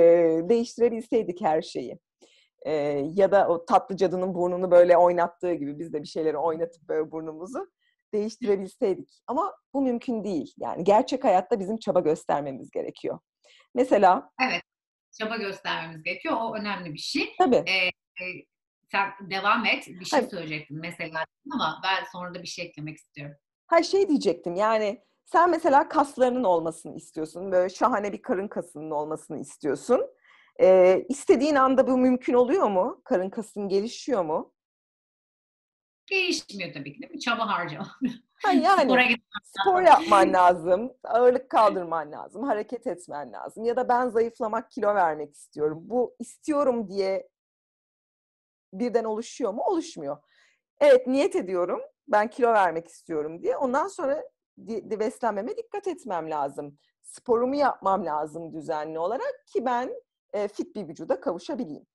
değiştirebilseydik 0.50 1.42
her 1.42 1.62
şeyi. 1.62 2.00
E, 2.66 2.72
ya 3.14 3.32
da 3.32 3.48
o 3.48 3.66
tatlı 3.66 3.98
cadının 3.98 4.36
burnunu 4.36 4.72
böyle 4.72 4.98
oynattığı 4.98 5.54
gibi 5.54 5.80
biz 5.80 5.94
de 5.94 6.02
bir 6.02 6.08
şeyleri 6.08 6.38
oynatıp 6.38 6.88
böyle 6.90 7.12
burnumuzu 7.12 7.68
değiştirebilseydik. 8.14 9.22
Ama 9.28 9.56
bu 9.74 9.82
mümkün 9.82 10.24
değil. 10.24 10.54
Yani 10.58 10.84
gerçek 10.84 11.24
hayatta 11.24 11.60
bizim 11.60 11.78
çaba 11.78 12.00
göstermemiz 12.00 12.72
gerekiyor. 12.72 13.20
Mesela... 13.76 14.30
Evet, 14.42 14.62
çaba 15.20 15.38
göstermemiz 15.38 16.04
gerekiyor. 16.04 16.36
O 16.40 16.56
önemli 16.56 16.94
bir 16.94 17.00
şey. 17.00 17.36
Tabii. 17.38 17.56
Ee, 17.56 17.90
sen 18.92 19.30
devam 19.30 19.66
et. 19.66 19.88
Bir 19.88 20.06
şey 20.06 20.20
Hayır. 20.20 20.32
söyleyecektin 20.32 20.80
mesela 20.80 21.26
ama 21.54 21.82
ben 21.84 22.04
sonra 22.12 22.36
da 22.36 22.42
bir 22.42 22.48
şey 22.48 22.66
eklemek 22.66 22.98
istiyorum. 22.98 23.36
Her 23.68 23.84
şey 23.84 24.10
diyecektim 24.10 24.56
yani 24.56 25.02
sen 25.26 25.50
mesela 25.50 25.90
kaslarının 25.90 26.44
olmasını 26.44 26.96
istiyorsun. 26.96 27.52
Böyle 27.52 27.70
şahane 27.70 28.14
bir 28.14 28.22
karın 28.22 28.48
kasının 28.48 28.92
olmasını 28.92 29.40
istiyorsun. 29.40 30.02
Ee, 30.62 31.06
istediğin 31.10 31.56
anda 31.56 31.88
bu 31.88 31.98
mümkün 31.98 32.34
oluyor 32.34 32.70
mu? 32.70 33.02
Karın 33.04 33.30
kasın 33.30 33.68
gelişiyor 33.68 34.26
mu? 34.26 34.54
Gelişmiyor 36.06 36.74
tabii 36.74 36.94
ki 36.94 37.02
değil 37.02 37.14
mi? 37.14 37.20
Çaba 37.20 37.48
harcama. 37.48 37.88
Ha 38.44 38.52
yani 38.52 39.18
spor 39.44 39.82
yapman 39.82 40.34
lazım, 40.34 40.94
ağırlık 41.04 41.50
kaldırman 41.50 42.12
lazım, 42.12 42.44
hareket 42.44 42.88
etmen 42.88 43.34
lazım. 43.34 43.64
Ya 43.64 43.76
da 43.76 43.90
ben 43.90 44.10
zayıflamak, 44.10 44.72
kilo 44.72 44.96
vermek 44.96 45.36
istiyorum. 45.36 45.80
Bu 45.82 46.16
istiyorum 46.20 46.88
diye 46.90 47.30
birden 48.74 49.04
oluşuyor 49.04 49.54
mu? 49.54 49.62
Oluşmuyor. 49.62 50.18
Evet 50.80 51.08
niyet 51.08 51.36
ediyorum, 51.36 51.82
ben 52.08 52.30
kilo 52.30 52.54
vermek 52.54 52.88
istiyorum 52.88 53.44
diye. 53.44 53.58
Ondan 53.58 53.88
sonra 53.88 54.24
beslenmeme 55.00 55.58
dikkat 55.58 55.88
etmem 55.88 56.32
lazım. 56.32 56.78
Sporumu 57.02 57.56
yapmam 57.56 58.06
lazım 58.06 58.54
düzenli 58.54 59.00
olarak 59.00 59.48
ki 59.48 59.66
ben 59.66 59.94
e, 60.34 60.48
fit 60.48 60.76
bir 60.76 60.88
vücuda 60.88 61.20
kavuşabileyim. 61.20 61.86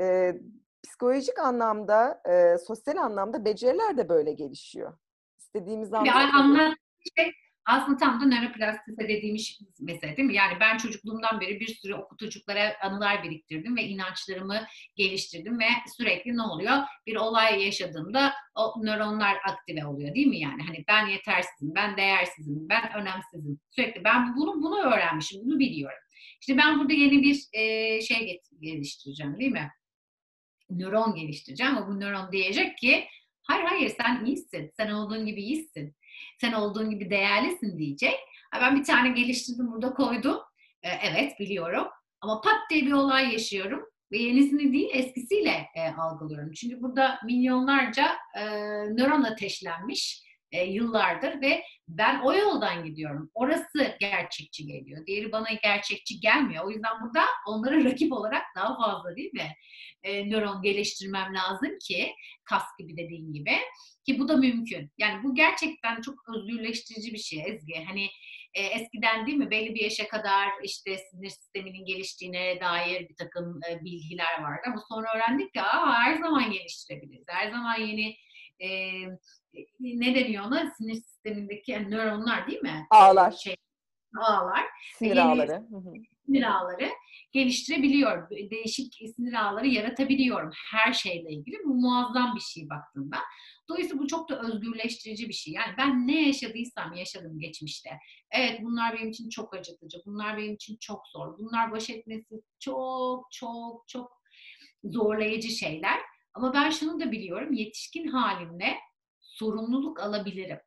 E, 0.00 0.34
psikolojik 0.82 1.38
anlamda, 1.38 2.22
e, 2.28 2.58
sosyal 2.58 2.96
anlamda 2.96 3.44
beceriler 3.44 3.96
de 3.96 4.08
böyle 4.08 4.32
gelişiyor. 4.32 4.98
İstediğimiz 5.38 5.92
anlamda. 5.92 6.20
Yani 6.20 6.32
anlat, 6.32 6.76
şey, 7.16 7.32
aslında 7.66 7.98
tam 7.98 8.20
da 8.20 8.24
nöroplastisite 8.24 9.08
dediğimiz 9.08 9.60
mesele 9.80 10.16
değil 10.16 10.28
mi? 10.28 10.34
Yani 10.34 10.60
ben 10.60 10.76
çocukluğumdan 10.76 11.40
beri 11.40 11.60
bir 11.60 11.66
sürü 11.66 11.94
okutucuklara 11.94 12.76
anılar 12.82 13.22
biriktirdim 13.22 13.76
ve 13.76 13.82
inançlarımı 13.82 14.66
geliştirdim 14.96 15.58
ve 15.58 15.68
sürekli 15.96 16.36
ne 16.36 16.42
oluyor? 16.42 16.76
Bir 17.06 17.16
olay 17.16 17.64
yaşadığımda 17.64 18.32
o 18.54 18.74
nöronlar 18.84 19.36
aktive 19.48 19.86
oluyor 19.86 20.14
değil 20.14 20.26
mi 20.26 20.38
yani? 20.38 20.62
Hani 20.62 20.84
ben 20.88 21.06
yetersizim, 21.06 21.74
ben 21.74 21.96
değersizim, 21.96 22.68
ben 22.68 22.92
önemsizim. 22.92 23.60
Sürekli 23.70 24.04
ben 24.04 24.36
bunu 24.36 24.62
bunu 24.62 24.78
öğrenmişim, 24.82 25.40
bunu 25.44 25.58
biliyorum. 25.58 25.98
İşte 26.40 26.56
ben 26.56 26.78
burada 26.78 26.92
yeni 26.92 27.22
bir 27.22 27.46
e, 27.52 28.00
şey 28.02 28.40
geliştireceğim 28.60 29.38
değil 29.38 29.52
mi? 29.52 29.70
Nöron 30.70 31.14
geliştireceğim 31.14 31.76
ama 31.76 31.88
bu 31.88 32.00
nöron 32.00 32.32
diyecek 32.32 32.78
ki 32.78 33.04
hayır 33.42 33.64
hayır 33.64 33.92
sen 33.96 34.24
iyisin, 34.24 34.72
sen 34.76 34.90
olduğun 34.90 35.26
gibi 35.26 35.42
iyisin 35.42 35.96
sen 36.40 36.52
olduğun 36.52 36.90
gibi 36.90 37.10
değerlisin 37.10 37.78
diyecek. 37.78 38.14
Ben 38.54 38.76
bir 38.76 38.84
tane 38.84 39.08
geliştirdim 39.08 39.72
burada 39.72 39.94
koydum. 39.94 40.38
Ee, 40.82 40.88
evet 40.88 41.40
biliyorum. 41.40 41.86
Ama 42.20 42.40
pat 42.40 42.58
diye 42.70 42.86
bir 42.86 42.92
olay 42.92 43.32
yaşıyorum 43.32 43.86
ve 44.12 44.18
yenisini 44.18 44.72
değil 44.72 44.88
eskisiyle 44.92 45.66
e, 45.74 45.88
algılıyorum. 45.88 46.52
Çünkü 46.52 46.82
burada 46.82 47.18
milyonlarca 47.24 48.06
e, 48.36 48.44
nöron 48.96 49.22
ateşlenmiş 49.22 50.25
e, 50.52 50.64
yıllardır 50.64 51.40
ve 51.40 51.62
ben 51.88 52.20
o 52.20 52.34
yoldan 52.34 52.84
gidiyorum. 52.84 53.30
Orası 53.34 53.96
gerçekçi 54.00 54.66
geliyor. 54.66 55.06
Diğeri 55.06 55.32
bana 55.32 55.48
gerçekçi 55.62 56.20
gelmiyor. 56.20 56.64
O 56.64 56.70
yüzden 56.70 56.92
burada 57.02 57.24
onlara 57.46 57.84
rakip 57.84 58.12
olarak 58.12 58.42
daha 58.56 58.76
fazla 58.76 59.16
değil 59.16 59.32
mi? 59.32 59.52
E, 60.02 60.30
nöron 60.30 60.62
geliştirmem 60.62 61.34
lazım 61.34 61.78
ki 61.88 62.12
kas 62.44 62.64
gibi 62.78 62.96
dediğin 62.96 63.32
gibi 63.32 63.56
ki 64.06 64.18
bu 64.18 64.28
da 64.28 64.36
mümkün. 64.36 64.90
Yani 64.98 65.22
bu 65.24 65.34
gerçekten 65.34 66.00
çok 66.00 66.14
özgürleştirici 66.28 67.12
bir 67.12 67.18
şey 67.18 67.42
Ezgi. 67.46 67.84
Hani 67.84 68.08
e, 68.54 68.62
eskiden 68.62 69.26
değil 69.26 69.38
mi 69.38 69.50
belli 69.50 69.74
bir 69.74 69.80
yaşa 69.80 70.08
kadar 70.08 70.48
işte 70.62 70.98
sinir 70.98 71.30
sisteminin 71.30 71.84
geliştiğine 71.84 72.60
dair 72.60 73.08
bir 73.08 73.16
takım 73.16 73.60
e, 73.70 73.84
bilgiler 73.84 74.42
vardı 74.42 74.62
ama 74.66 74.82
sonra 74.88 75.06
öğrendik 75.14 75.54
ki 75.54 75.60
her 75.60 76.14
zaman 76.14 76.50
geliştirebiliriz. 76.50 77.24
Her 77.28 77.50
zaman 77.50 77.80
yeni 77.80 78.16
e, 78.60 78.68
ne 79.80 80.14
deniyor 80.14 80.44
ona? 80.44 80.70
Sinir 80.70 80.94
sistemindeki 80.94 81.72
yani 81.72 81.90
nöronlar 81.90 82.46
değil 82.46 82.62
mi? 82.62 82.86
Ağlar. 82.90 83.30
Şey, 83.30 83.56
ağlar. 84.20 84.64
Sinir 84.98 85.16
ağları. 85.16 85.66
Sinir 86.26 86.42
ağları 86.42 86.90
geliştirebiliyor. 87.32 88.30
Değişik 88.30 88.94
sinir 89.16 89.32
ağları 89.32 89.66
yaratabiliyorum 89.66 90.50
her 90.72 90.92
şeyle 90.92 91.30
ilgili. 91.30 91.56
Bu 91.64 91.74
muazzam 91.74 92.34
bir 92.34 92.40
şey 92.40 92.68
baktığında. 92.68 93.16
Dolayısıyla 93.68 94.02
bu 94.02 94.06
çok 94.06 94.28
da 94.30 94.40
özgürleştirici 94.40 95.28
bir 95.28 95.34
şey. 95.34 95.54
Yani 95.54 95.74
ben 95.78 96.06
ne 96.08 96.26
yaşadıysam 96.26 96.92
yaşadım 96.92 97.38
geçmişte. 97.38 97.90
Evet 98.30 98.60
bunlar 98.62 98.94
benim 98.94 99.08
için 99.10 99.28
çok 99.28 99.54
acıtıcı. 99.54 99.98
Bunlar 100.06 100.36
benim 100.36 100.54
için 100.54 100.76
çok 100.80 101.06
zor. 101.08 101.38
Bunlar 101.38 101.72
baş 101.72 101.90
etmesi 101.90 102.42
çok 102.58 103.26
çok 103.32 103.84
çok 103.88 104.22
zorlayıcı 104.84 105.48
şeyler. 105.48 106.00
Ama 106.36 106.54
ben 106.54 106.70
şunu 106.70 107.00
da 107.00 107.12
biliyorum. 107.12 107.52
Yetişkin 107.52 108.08
halimle 108.08 108.76
sorumluluk 109.20 110.00
alabilirim. 110.00 110.58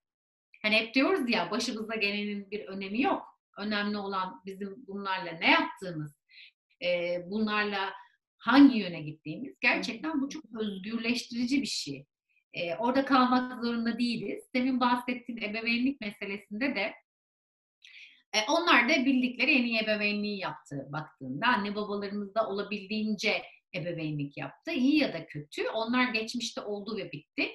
Hani 0.62 0.76
hep 0.76 0.94
diyoruz 0.94 1.30
ya 1.30 1.52
başımıza 1.52 1.96
gelenin 1.96 2.52
bir 2.52 2.66
önemi 2.66 3.02
yok. 3.02 3.22
Önemli 3.58 3.98
olan 3.98 4.42
bizim 4.46 4.88
bunlarla 4.88 5.32
ne 5.32 5.52
yaptığımız, 5.52 6.20
bunlarla 7.26 7.94
hangi 8.38 8.78
yöne 8.78 9.02
gittiğimiz. 9.02 9.56
Gerçekten 9.62 10.22
bu 10.22 10.30
çok 10.30 10.44
özgürleştirici 10.60 11.62
bir 11.62 11.68
şey. 11.68 12.06
orada 12.80 13.06
kalmak 13.06 13.64
zorunda 13.64 14.00
değiliz. 14.00 14.50
Senin 14.52 14.80
bahsettiğin 14.80 15.42
ebeveynlik 15.42 16.02
meselesinde 16.02 16.76
de 16.76 16.94
onlar 18.50 18.90
da 18.90 19.06
bildikleri 19.06 19.52
en 19.52 19.64
iyi 19.64 19.80
ebeveynliği 19.84 20.40
yaptı 20.40 20.88
baktığında. 20.90 21.48
Anne 21.48 21.76
babalarımızda 21.76 22.48
olabildiğince 22.48 23.44
ebeveynlik 23.76 24.38
yaptı. 24.38 24.72
İyi 24.72 24.98
ya 24.98 25.14
da 25.14 25.26
kötü. 25.26 25.70
Onlar 25.70 26.14
geçmişte 26.14 26.62
oldu 26.62 26.98
ve 26.98 27.12
bitti. 27.12 27.50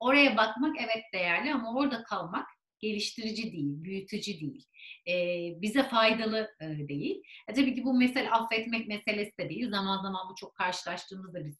Oraya 0.00 0.36
bakmak 0.36 0.76
evet 0.80 1.04
değerli 1.12 1.54
ama 1.54 1.74
orada 1.74 2.04
kalmak 2.04 2.46
geliştirici 2.78 3.52
değil, 3.52 3.84
büyütücü 3.84 4.40
değil, 4.40 4.66
e, 5.08 5.14
bize 5.62 5.82
faydalı 5.82 6.50
e, 6.60 6.88
değil. 6.88 7.22
E, 7.48 7.54
tabii 7.54 7.74
ki 7.74 7.84
bu 7.84 7.94
mesele 7.94 8.30
affetmek 8.30 8.88
meselesi 8.88 9.38
de 9.40 9.48
değil. 9.48 9.70
Zaman 9.70 10.02
zaman 10.02 10.28
bu 10.30 10.34
çok 10.34 10.54
karşılaştığımız 10.54 11.34
da 11.34 11.44
bir 11.44 11.54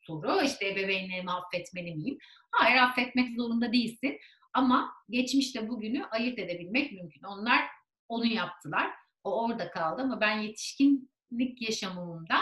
soru. 0.00 0.42
İşte 0.42 0.68
ebeveynlerimi 0.68 1.30
affetmeli 1.30 1.94
miyim? 1.94 2.18
Hayır 2.50 2.76
affetmek 2.76 3.36
zorunda 3.36 3.72
değilsin. 3.72 4.18
Ama 4.52 4.92
geçmişte 5.10 5.68
bugünü 5.68 6.04
ayırt 6.04 6.38
edebilmek 6.38 6.92
mümkün. 6.92 7.22
Onlar 7.22 7.64
onu 8.08 8.26
yaptılar. 8.26 8.90
O 9.24 9.44
orada 9.44 9.70
kaldı 9.70 10.02
ama 10.02 10.20
ben 10.20 10.38
yetişkinlik 10.38 11.62
yaşamımda 11.62 12.38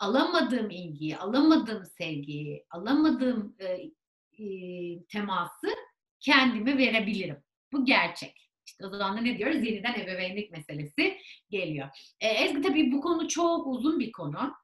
alamadığım 0.00 0.70
ilgiyi, 0.70 1.16
alamadığım 1.16 1.84
sevgiyi, 1.98 2.66
alamadığım 2.70 3.56
e, 3.58 3.66
e, 4.44 5.04
teması 5.04 5.66
kendime 6.20 6.78
verebilirim. 6.78 7.42
Bu 7.72 7.84
gerçek. 7.84 8.50
İşte 8.66 8.86
o 8.86 8.90
zaman 8.90 9.16
da 9.16 9.20
ne 9.20 9.38
diyoruz? 9.38 9.64
Yeniden 9.64 9.94
ebeveynlik 9.94 10.50
meselesi 10.50 11.18
geliyor. 11.50 11.88
E, 12.20 12.28
Ezgi 12.28 12.62
tabii 12.62 12.92
bu 12.92 13.00
konu 13.00 13.28
çok 13.28 13.66
uzun 13.66 14.00
bir 14.00 14.12
konu. 14.12 14.54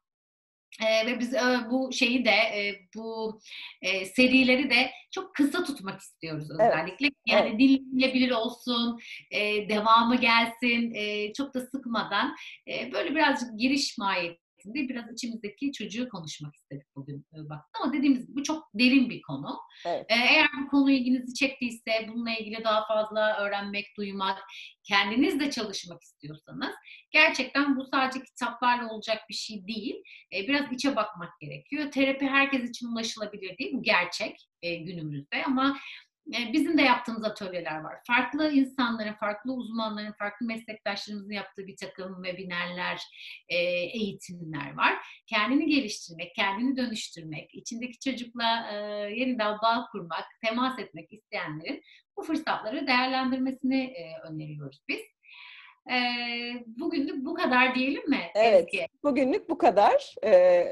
Ee, 0.81 1.07
ve 1.07 1.21
biz 1.21 1.35
e, 1.35 1.71
bu 1.71 1.93
şeyi 1.93 2.25
de 2.25 2.31
e, 2.31 2.81
bu 2.97 3.41
e, 3.83 4.07
serileri 4.07 4.71
de 4.71 4.91
çok 5.11 5.35
kısa 5.35 5.65
tutmak 5.65 6.01
istiyoruz 6.01 6.51
özellikle. 6.51 7.07
Evet. 7.07 7.15
Yani 7.27 7.49
evet. 7.49 7.59
dinlenebilir 7.59 8.31
olsun, 8.31 8.99
e, 9.31 9.69
devamı 9.69 10.17
gelsin, 10.17 10.95
e, 10.95 11.33
çok 11.33 11.55
da 11.55 11.61
sıkmadan 11.61 12.35
e, 12.69 12.93
böyle 12.93 13.15
birazcık 13.15 13.59
giriş 13.59 13.99
mahiyeti 13.99 14.46
nihayetinde 14.67 14.95
biraz 14.95 15.13
içimizdeki 15.13 15.73
çocuğu 15.73 16.09
konuşmak 16.09 16.55
istedik 16.55 16.87
bugün 16.97 17.27
e, 17.35 17.49
bak. 17.49 17.61
Ama 17.81 17.93
dediğimiz 17.93 18.27
gibi 18.27 18.37
bu 18.37 18.43
çok 18.43 18.69
derin 18.75 19.11
bir 19.11 19.23
konu. 19.23 19.59
Evet. 19.87 20.07
E, 20.09 20.15
eğer 20.15 20.49
bu 20.63 20.71
konu 20.71 20.91
ilginizi 20.91 21.35
çektiyse 21.35 22.09
bununla 22.09 22.31
ilgili 22.31 22.65
daha 22.65 22.87
fazla 22.87 23.37
öğrenmek, 23.37 23.87
duymak, 23.97 24.39
kendiniz 24.83 25.41
de 25.41 25.51
çalışmak 25.51 26.03
istiyorsanız 26.03 26.75
gerçekten 27.11 27.77
bu 27.77 27.85
sadece 27.85 28.25
kitaplarla 28.25 28.93
olacak 28.93 29.19
bir 29.29 29.35
şey 29.35 29.67
değil. 29.67 30.03
E, 30.35 30.49
biraz 30.49 30.73
içe 30.73 30.97
bakmak 30.97 31.41
gerekiyor. 31.41 31.91
Terapi 31.91 32.27
herkes 32.27 32.71
için 32.71 32.87
ulaşılabilir 32.87 33.59
değil 33.59 33.73
mi? 33.73 33.83
Gerçek 33.83 34.37
günümüzde 34.63 35.45
ama 35.47 35.79
bizim 36.27 36.79
de 36.79 36.83
yaptığımız 36.83 37.25
atölyeler 37.25 37.81
var. 37.81 37.97
Farklı 38.07 38.53
insanların, 38.53 39.13
farklı 39.13 39.53
uzmanların, 39.53 40.13
farklı 40.13 40.47
meslektaşlarımızın 40.47 41.33
yaptığı 41.33 41.67
bir 41.67 41.77
takım 41.77 42.23
webinarlar, 42.25 43.03
eğitimler 43.49 44.77
var. 44.77 44.95
Kendini 45.27 45.67
geliştirmek, 45.67 46.35
kendini 46.35 46.77
dönüştürmek, 46.77 47.55
içindeki 47.55 47.99
çocukla 47.99 48.71
yeniden 49.17 49.55
bağ 49.63 49.87
kurmak, 49.93 50.25
temas 50.45 50.79
etmek 50.79 51.13
isteyenlerin 51.13 51.83
bu 52.17 52.23
fırsatları 52.23 52.87
değerlendirmesini 52.87 53.95
öneriyoruz 54.31 54.83
biz. 54.89 55.01
Bugünlük 56.67 57.25
bu 57.25 57.35
kadar 57.35 57.75
diyelim 57.75 58.11
mi? 58.11 58.21
Evet, 58.35 58.69
Ezgi? 58.75 58.87
bugünlük 59.03 59.49
bu 59.49 59.59
kadar. 59.59 60.15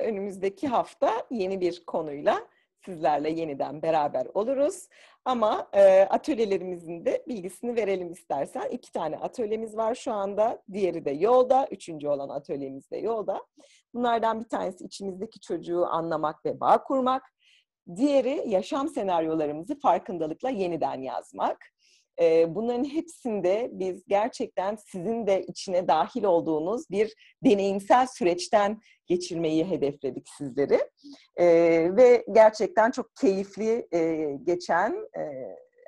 Önümüzdeki 0.01 0.69
hafta 0.69 1.27
yeni 1.31 1.61
bir 1.61 1.85
konuyla 1.87 2.49
sizlerle 2.85 3.31
yeniden 3.31 3.83
beraber 3.83 4.27
oluruz. 4.35 4.89
Ama 5.25 5.69
e, 5.73 6.01
atölyelerimizin 6.11 7.05
de 7.05 7.25
bilgisini 7.29 7.77
verelim 7.77 8.13
istersen. 8.13 8.69
İki 8.71 8.93
tane 8.93 9.17
atölyemiz 9.17 9.77
var 9.77 9.95
şu 9.95 10.13
anda. 10.13 10.63
Diğeri 10.73 11.05
de 11.05 11.11
yolda. 11.11 11.69
Üçüncü 11.71 12.09
olan 12.09 12.29
atölyemiz 12.29 12.91
de 12.91 12.97
yolda. 12.97 13.47
Bunlardan 13.95 14.41
bir 14.41 14.49
tanesi 14.49 14.85
içimizdeki 14.85 15.41
çocuğu 15.41 15.87
anlamak 15.87 16.45
ve 16.47 16.61
bağ 16.61 16.83
kurmak. 16.83 17.23
Diğeri 17.97 18.45
yaşam 18.47 18.89
senaryolarımızı 18.89 19.79
farkındalıkla 19.81 20.51
yeniden 20.51 21.03
yazmak. 21.03 21.74
Bunların 22.49 22.85
hepsinde 22.85 23.69
biz 23.73 24.05
gerçekten 24.09 24.77
sizin 24.77 25.27
de 25.27 25.43
içine 25.43 25.89
dahil 25.89 26.25
olduğunuz 26.25 26.91
bir 26.91 27.15
deneyimsel 27.45 28.07
süreçten 28.07 28.81
geçirmeyi 29.07 29.65
hedefledik 29.65 30.29
sizleri. 30.39 30.81
Ve 31.97 32.25
gerçekten 32.33 32.91
çok 32.91 33.17
keyifli 33.21 33.89
geçen, 34.45 35.09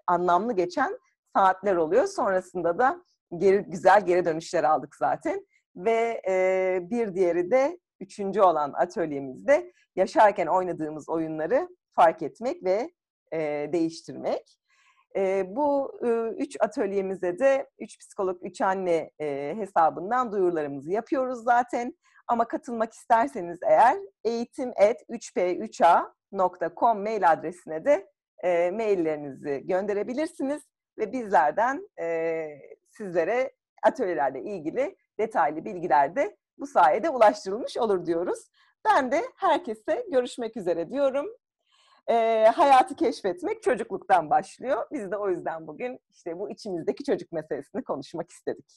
anlamlı 0.07 0.53
geçen 0.53 0.99
saatler 1.37 1.77
oluyor. 1.77 2.07
Sonrasında 2.07 2.79
da 2.79 3.05
geri, 3.39 3.63
güzel 3.63 4.07
geri 4.07 4.25
dönüşler 4.25 4.65
aldık 4.65 4.97
zaten. 4.97 5.47
Ve 5.77 6.21
bir 6.91 7.15
diğeri 7.15 7.51
de 7.51 7.79
üçüncü 8.01 8.41
olan 8.41 8.73
atölyemizde 8.73 9.73
yaşarken 9.97 10.47
oynadığımız 10.47 11.09
oyunları 11.09 11.69
fark 11.93 12.23
etmek 12.23 12.65
ve 12.65 12.91
değiştirmek. 13.73 14.59
Bu 15.47 15.99
üç 16.39 16.57
atölyemize 16.61 17.39
de 17.39 17.71
üç 17.79 17.99
psikolog, 17.99 18.39
üç 18.43 18.61
anne 18.61 19.11
hesabından 19.59 20.33
duyurularımızı 20.33 20.91
yapıyoruz 20.91 21.45
zaten. 21.45 21.95
Ama 22.29 22.49
katılmak 22.49 22.93
isterseniz 22.93 23.59
eğer 23.63 23.97
eğitim 24.25 24.73
et 24.77 25.03
3p3a.com 25.11 27.03
mail 27.03 27.33
adresine 27.33 27.85
de 27.85 28.07
maillerinizi 28.73 29.63
gönderebilirsiniz. 29.67 30.63
ve 30.99 31.13
bizlerden 31.13 31.89
sizlere 32.91 33.53
atölyelerle 33.83 34.43
ilgili 34.43 34.97
detaylı 35.19 35.65
bilgiler 35.65 36.17
de 36.17 36.37
bu 36.59 36.67
sayede 36.67 37.11
ulaştırılmış 37.11 37.77
olur 37.77 38.07
diyoruz. 38.07 38.51
Ben 38.85 39.13
de 39.13 39.23
herkese 39.37 40.05
görüşmek 40.13 40.57
üzere 40.57 40.91
diyorum. 40.91 41.27
E, 42.11 42.15
hayatı 42.57 42.97
keşfetmek 42.97 43.63
çocukluktan 43.63 44.31
başlıyor. 44.31 44.87
Biz 44.93 45.11
de 45.11 45.17
o 45.17 45.31
yüzden 45.31 45.67
bugün 45.67 45.99
işte 46.15 46.39
bu 46.39 46.51
içimizdeki 46.51 47.05
çocuk 47.05 47.33
meselesini 47.33 47.85
konuşmak 47.85 48.31
istedik. 48.31 48.73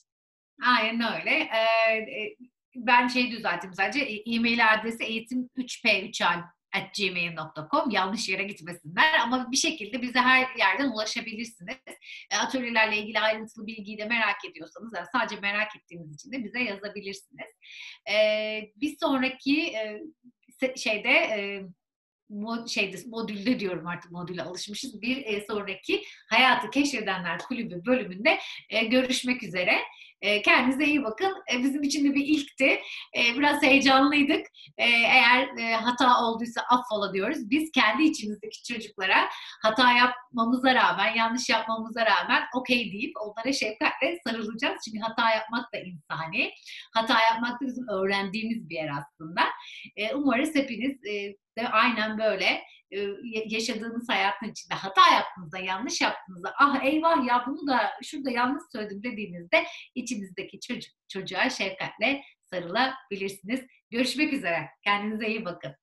Aynen 0.65 1.13
öyle. 1.13 1.31
Ee, 1.31 2.35
ben 2.75 3.07
şey 3.07 3.31
düzelttim 3.31 3.73
sadece 3.73 3.99
e-mail 4.25 4.73
adresi 4.73 5.03
eğitim 5.03 5.49
3p3al 5.57 6.43
at 6.73 6.95
gmail.com 6.97 7.89
yanlış 7.89 8.29
yere 8.29 8.43
gitmesinler 8.43 9.19
ama 9.19 9.51
bir 9.51 9.57
şekilde 9.57 10.01
bize 10.01 10.19
her 10.19 10.55
yerden 10.57 10.91
ulaşabilirsiniz. 10.91 11.77
E, 12.31 12.37
atölyelerle 12.37 12.97
ilgili 12.97 13.19
ayrıntılı 13.19 13.67
bilgiyi 13.67 13.97
de 13.97 14.05
merak 14.05 14.45
ediyorsanız 14.45 14.93
yani 14.95 15.07
sadece 15.11 15.41
merak 15.41 15.75
ettiğiniz 15.75 16.15
için 16.15 16.31
de 16.31 16.43
bize 16.43 16.59
yazabilirsiniz. 16.59 17.47
Ee, 18.11 18.61
bir 18.75 18.97
sonraki 18.99 19.61
e, 19.67 20.01
şeyde 20.75 21.09
e, 21.09 21.63
mod, 22.29 22.67
şeyde, 22.67 22.97
modülde 23.07 23.59
diyorum 23.59 23.87
artık 23.87 24.11
modüle 24.11 24.43
alışmışız. 24.43 25.01
Bir 25.01 25.25
e, 25.25 25.45
sonraki 25.45 26.03
Hayatı 26.29 26.69
Keşfedenler 26.69 27.39
Kulübü 27.39 27.85
bölümünde 27.85 28.39
e, 28.69 28.85
görüşmek 28.85 29.43
üzere. 29.43 29.77
E, 30.21 30.41
kendinize 30.41 30.85
iyi 30.85 31.03
bakın. 31.03 31.33
E, 31.53 31.63
bizim 31.63 31.83
için 31.83 32.05
de 32.05 32.15
bir 32.15 32.25
ilkti. 32.25 32.79
E, 33.17 33.35
biraz 33.37 33.63
heyecanlıydık. 33.63 34.47
Eğer 34.77 35.47
e, 35.57 35.75
hata 35.75 36.23
olduysa 36.23 36.61
affola 36.69 37.13
diyoruz. 37.13 37.49
Biz 37.49 37.71
kendi 37.71 38.03
içimizdeki 38.03 38.63
çocuklara 38.63 39.29
hata 39.63 39.93
yapmamıza 39.93 40.75
rağmen, 40.75 41.15
yanlış 41.15 41.49
yapmamıza 41.49 42.05
rağmen 42.05 42.43
okey 42.55 42.91
deyip 42.91 43.13
onlara 43.21 43.53
şefkatle 43.53 44.19
sarılacağız. 44.27 44.81
Çünkü 44.85 44.99
hata 44.99 45.29
yapmak 45.35 45.73
da 45.73 45.77
insani. 45.77 46.51
Hata 46.93 47.19
yapmak 47.31 47.61
da 47.61 47.67
bizim 47.67 47.87
öğrendiğimiz 47.87 48.69
bir 48.69 48.75
yer 48.75 48.89
aslında. 48.89 49.41
Umarız 50.15 50.55
hepiniz 50.55 51.05
e, 51.05 51.35
de 51.57 51.69
aynen 51.69 52.17
böyle 52.17 52.61
yaşadığınız 53.45 54.09
hayatın 54.09 54.47
içinde 54.47 54.75
hata 54.75 55.13
yaptığınızda, 55.13 55.57
yanlış 55.57 56.01
yaptığınızda 56.01 56.53
ah 56.59 56.83
eyvah 56.83 57.27
ya 57.27 57.43
bunu 57.47 57.67
da 57.67 57.91
şurada 58.03 58.31
yanlış 58.31 58.63
söyledim 58.71 59.03
dediğinizde 59.03 59.65
içinizdeki 59.95 60.59
çocuk 60.59 60.93
çocuğa 61.07 61.49
şefkatle 61.49 62.23
sarılabilirsiniz. 62.43 63.61
Görüşmek 63.89 64.33
üzere. 64.33 64.69
Kendinize 64.83 65.27
iyi 65.27 65.45
bakın. 65.45 65.75